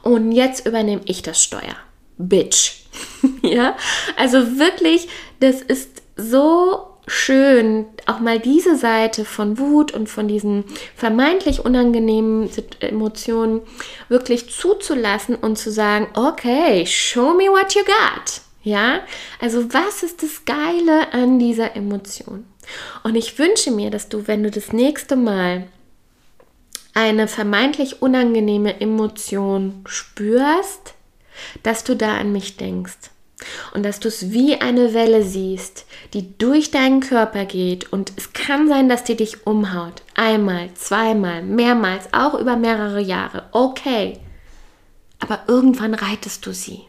und 0.03 0.31
jetzt 0.31 0.67
übernehme 0.67 1.01
ich 1.05 1.21
das 1.21 1.41
Steuer. 1.41 1.75
Bitch. 2.17 2.81
ja, 3.41 3.75
also 4.17 4.59
wirklich, 4.59 5.07
das 5.39 5.61
ist 5.61 6.01
so 6.17 6.87
schön, 7.07 7.85
auch 8.05 8.19
mal 8.19 8.39
diese 8.39 8.75
Seite 8.75 9.25
von 9.25 9.57
Wut 9.57 9.91
und 9.91 10.07
von 10.07 10.27
diesen 10.27 10.65
vermeintlich 10.95 11.63
unangenehmen 11.63 12.49
Emotionen 12.79 13.61
wirklich 14.09 14.49
zuzulassen 14.49 15.35
und 15.35 15.57
zu 15.57 15.71
sagen, 15.71 16.07
okay, 16.13 16.85
show 16.85 17.33
me 17.33 17.45
what 17.45 17.73
you 17.73 17.81
got. 17.83 18.41
Ja, 18.63 19.01
also 19.39 19.73
was 19.73 20.03
ist 20.03 20.21
das 20.21 20.45
Geile 20.45 21.13
an 21.13 21.39
dieser 21.39 21.75
Emotion? 21.75 22.45
Und 23.03 23.15
ich 23.15 23.39
wünsche 23.39 23.71
mir, 23.71 23.89
dass 23.89 24.07
du, 24.07 24.27
wenn 24.27 24.43
du 24.43 24.51
das 24.51 24.71
nächste 24.71 25.15
Mal 25.15 25.67
eine 26.93 27.27
vermeintlich 27.27 28.01
unangenehme 28.01 28.79
Emotion 28.79 29.81
spürst, 29.85 30.93
dass 31.63 31.83
du 31.83 31.95
da 31.95 32.17
an 32.17 32.31
mich 32.31 32.57
denkst 32.57 33.09
und 33.73 33.83
dass 33.83 33.99
du 33.99 34.09
es 34.09 34.31
wie 34.31 34.61
eine 34.61 34.93
Welle 34.93 35.23
siehst, 35.23 35.85
die 36.13 36.37
durch 36.37 36.69
deinen 36.69 36.99
Körper 36.99 37.45
geht 37.45 37.91
und 37.91 38.13
es 38.17 38.33
kann 38.33 38.67
sein, 38.67 38.89
dass 38.89 39.03
die 39.03 39.15
dich 39.15 39.47
umhaut. 39.47 40.03
Einmal, 40.15 40.71
zweimal, 40.75 41.41
mehrmals, 41.41 42.09
auch 42.11 42.35
über 42.35 42.55
mehrere 42.55 43.01
Jahre. 43.01 43.49
Okay. 43.51 44.19
Aber 45.19 45.43
irgendwann 45.47 45.93
reitest 45.93 46.45
du 46.45 46.53
sie. 46.53 46.81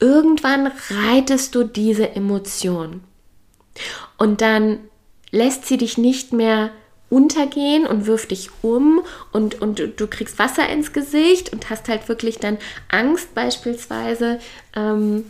Irgendwann 0.00 0.72
reitest 0.88 1.54
du 1.54 1.64
diese 1.64 2.10
Emotion. 2.16 3.02
Und 4.18 4.40
dann 4.40 4.80
lässt 5.30 5.66
sie 5.66 5.76
dich 5.76 5.98
nicht 5.98 6.32
mehr 6.32 6.70
untergehen 7.08 7.86
und 7.86 8.06
wirft 8.06 8.30
dich 8.30 8.50
um 8.62 9.02
und, 9.32 9.60
und 9.60 9.82
du 9.96 10.06
kriegst 10.06 10.38
Wasser 10.38 10.68
ins 10.68 10.92
Gesicht 10.92 11.52
und 11.52 11.68
hast 11.68 11.88
halt 11.88 12.08
wirklich 12.08 12.38
dann 12.38 12.56
Angst 12.88 13.34
beispielsweise, 13.34 14.38
ähm, 14.76 15.24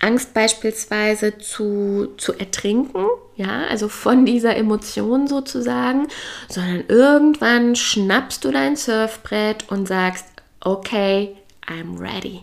Angst 0.00 0.34
beispielsweise 0.34 1.38
zu, 1.38 2.08
zu 2.16 2.32
ertrinken, 2.34 3.06
ja, 3.36 3.64
also 3.68 3.88
von 3.88 4.24
dieser 4.24 4.56
Emotion 4.56 5.28
sozusagen, 5.28 6.08
sondern 6.48 6.84
irgendwann 6.88 7.76
schnappst 7.76 8.44
du 8.44 8.50
dein 8.50 8.76
Surfbrett 8.76 9.70
und 9.70 9.86
sagst, 9.86 10.26
okay, 10.60 11.36
I'm 11.66 11.98
ready. 11.98 12.42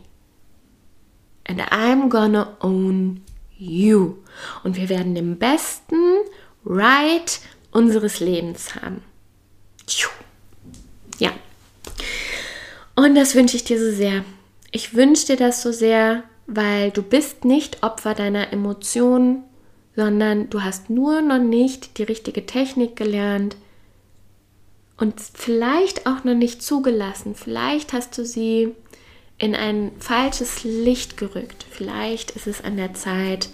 And 1.45 1.61
I'm 1.71 2.09
gonna 2.09 2.55
own 2.61 3.21
you. 3.57 4.17
Und 4.63 4.77
wir 4.77 4.89
werden 4.89 5.15
den 5.15 5.37
besten 5.37 5.95
Ride 6.65 7.31
unseres 7.71 8.19
Lebens 8.19 8.75
haben. 8.75 9.01
Ja. 11.19 11.31
Und 12.95 13.15
das 13.15 13.35
wünsche 13.35 13.55
ich 13.55 13.63
dir 13.63 13.79
so 13.79 13.91
sehr. 13.95 14.23
Ich 14.71 14.93
wünsche 14.93 15.27
dir 15.27 15.37
das 15.37 15.61
so 15.61 15.71
sehr, 15.71 16.23
weil 16.47 16.91
du 16.91 17.01
bist 17.01 17.45
nicht 17.45 17.83
Opfer 17.83 18.13
deiner 18.13 18.53
Emotionen, 18.53 19.43
sondern 19.95 20.49
du 20.49 20.63
hast 20.63 20.89
nur 20.89 21.21
noch 21.21 21.39
nicht 21.39 21.97
die 21.97 22.03
richtige 22.03 22.45
Technik 22.45 22.95
gelernt 22.95 23.57
und 24.97 25.19
vielleicht 25.19 26.05
auch 26.05 26.23
noch 26.23 26.35
nicht 26.35 26.61
zugelassen. 26.61 27.35
Vielleicht 27.35 27.91
hast 27.91 28.17
du 28.17 28.25
sie 28.25 28.75
in 29.41 29.55
ein 29.55 29.91
falsches 29.97 30.63
Licht 30.63 31.17
gerückt. 31.17 31.65
Vielleicht 31.69 32.31
ist 32.31 32.45
es 32.45 32.63
an 32.63 32.77
der 32.77 32.93
Zeit, 32.93 33.49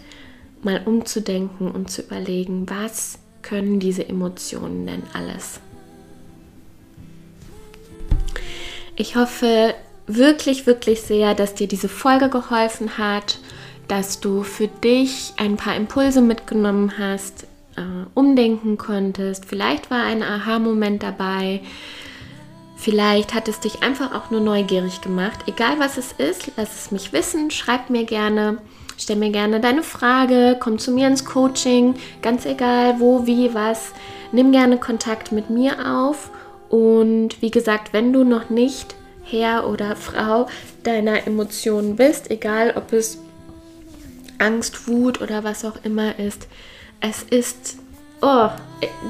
mal 0.61 0.81
umzudenken 0.83 1.71
und 1.71 1.89
zu 1.89 2.01
überlegen, 2.01 2.69
was 2.69 3.19
können 3.41 3.79
diese 3.79 4.07
Emotionen 4.07 4.85
denn 4.85 5.03
alles? 5.13 5.61
Ich 8.97 9.15
hoffe 9.15 9.75
wirklich, 10.07 10.67
wirklich 10.67 11.01
sehr, 11.01 11.33
dass 11.35 11.55
dir 11.55 11.67
diese 11.67 11.87
Folge 11.87 12.29
geholfen 12.29 12.97
hat, 12.97 13.39
dass 13.87 14.19
du 14.19 14.43
für 14.43 14.67
dich 14.67 15.33
ein 15.37 15.55
paar 15.55 15.77
Impulse 15.77 16.19
mitgenommen 16.19 16.97
hast, 16.97 17.43
äh, 17.77 17.81
umdenken 18.13 18.77
konntest. 18.77 19.45
Vielleicht 19.45 19.89
war 19.89 20.03
ein 20.03 20.21
Aha-Moment 20.21 21.03
dabei. 21.03 21.61
Vielleicht 22.77 23.33
hat 23.33 23.47
es 23.47 23.59
dich 23.59 23.81
einfach 23.81 24.13
auch 24.13 24.29
nur 24.29 24.39
neugierig 24.39 25.01
gemacht. 25.01 25.39
Egal 25.47 25.79
was 25.79 25.97
es 25.97 26.11
ist, 26.11 26.51
lass 26.57 26.75
es 26.75 26.91
mich 26.91 27.11
wissen. 27.11 27.49
Schreib 27.49 27.89
mir 27.89 28.03
gerne. 28.03 28.59
Stell 28.99 29.15
mir 29.15 29.31
gerne 29.31 29.59
deine 29.59 29.83
Frage, 29.83 30.57
komm 30.59 30.79
zu 30.79 30.91
mir 30.91 31.07
ins 31.07 31.25
Coaching, 31.25 31.95
ganz 32.21 32.45
egal 32.45 32.99
wo, 32.99 33.27
wie, 33.27 33.53
was. 33.53 33.91
Nimm 34.31 34.51
gerne 34.51 34.77
Kontakt 34.77 35.31
mit 35.31 35.49
mir 35.49 35.91
auf. 35.91 36.29
Und 36.69 37.41
wie 37.41 37.51
gesagt, 37.51 37.93
wenn 37.93 38.13
du 38.13 38.23
noch 38.23 38.49
nicht 38.49 38.95
Herr 39.23 39.67
oder 39.67 39.95
Frau 39.95 40.47
deiner 40.83 41.27
Emotionen 41.27 41.95
bist, 41.95 42.31
egal 42.31 42.73
ob 42.75 42.93
es 42.93 43.19
Angst, 44.39 44.87
Wut 44.87 45.21
oder 45.21 45.43
was 45.43 45.65
auch 45.65 45.77
immer 45.83 46.17
ist, 46.19 46.47
es 47.01 47.23
ist, 47.23 47.77
oh, 48.21 48.49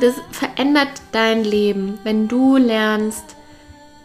das 0.02 0.16
verändert 0.32 1.02
dein 1.12 1.44
Leben, 1.44 2.00
wenn 2.04 2.28
du 2.28 2.58
lernst, 2.58 3.37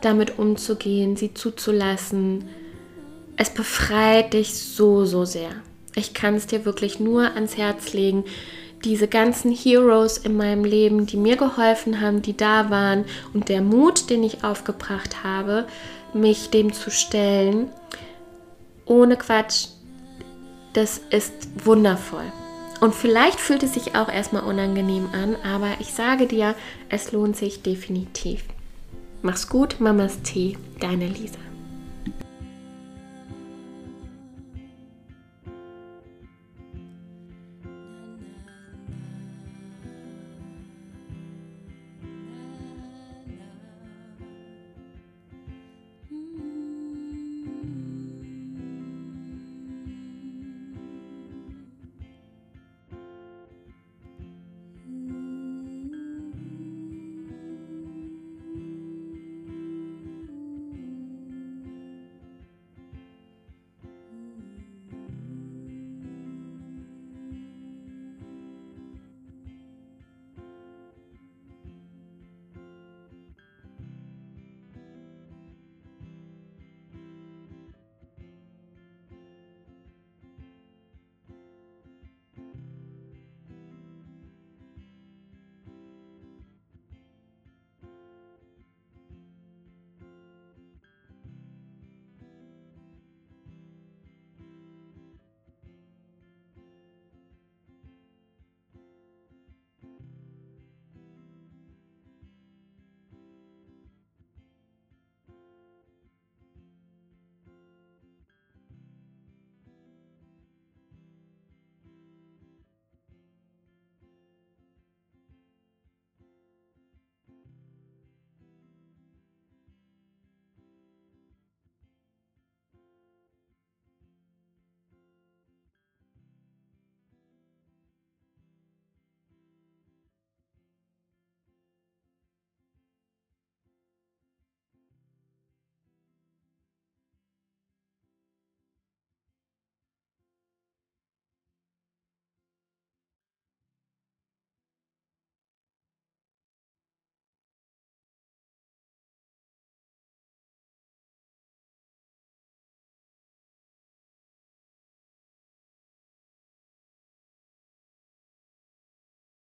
damit 0.05 0.39
umzugehen, 0.39 1.17
sie 1.17 1.35
zuzulassen. 1.35 2.49
Es 3.37 3.51
befreit 3.51 4.35
dich 4.35 4.55
so, 4.55 5.05
so 5.05 5.25
sehr. 5.25 5.51
Ich 5.95 6.15
kann 6.15 6.35
es 6.35 6.47
dir 6.47 6.65
wirklich 6.65 7.01
nur 7.01 7.35
ans 7.35 7.57
Herz 7.57 7.93
legen. 7.93 8.25
Diese 8.85 9.09
ganzen 9.09 9.53
Heroes 9.53 10.19
in 10.19 10.37
meinem 10.37 10.65
Leben, 10.65 11.07
die 11.07 11.17
mir 11.17 11.37
geholfen 11.37 12.01
haben, 12.01 12.23
die 12.23 12.37
da 12.37 12.71
waren 12.71 13.05
und 13.33 13.49
der 13.49 13.63
Mut, 13.63 14.11
den 14.11 14.25
ich 14.25 14.43
aufgebracht 14.43 15.23
habe, 15.23 15.67
mich 16.15 16.51
dem 16.51 16.73
zu 16.73 16.91
stellen, 16.91 17.71
ohne 18.85 19.17
Quatsch, 19.17 19.69
das 20.73 21.01
ist 21.11 21.33
wundervoll. 21.65 22.25
Und 22.81 22.95
vielleicht 22.95 23.39
fühlt 23.39 23.63
es 23.63 23.75
sich 23.75 23.95
auch 23.95 24.09
erstmal 24.09 24.43
unangenehm 24.43 25.09
an, 25.13 25.37
aber 25.45 25.69
ich 25.79 25.93
sage 25.93 26.27
dir, 26.27 26.57
es 26.89 27.13
lohnt 27.13 27.37
sich 27.37 27.63
definitiv. 27.63 28.43
Mach's 29.23 29.49
gut, 29.49 29.77
Mamas 29.79 30.21
Tee, 30.23 30.59
deine 30.81 31.07
Lisa. 31.07 31.39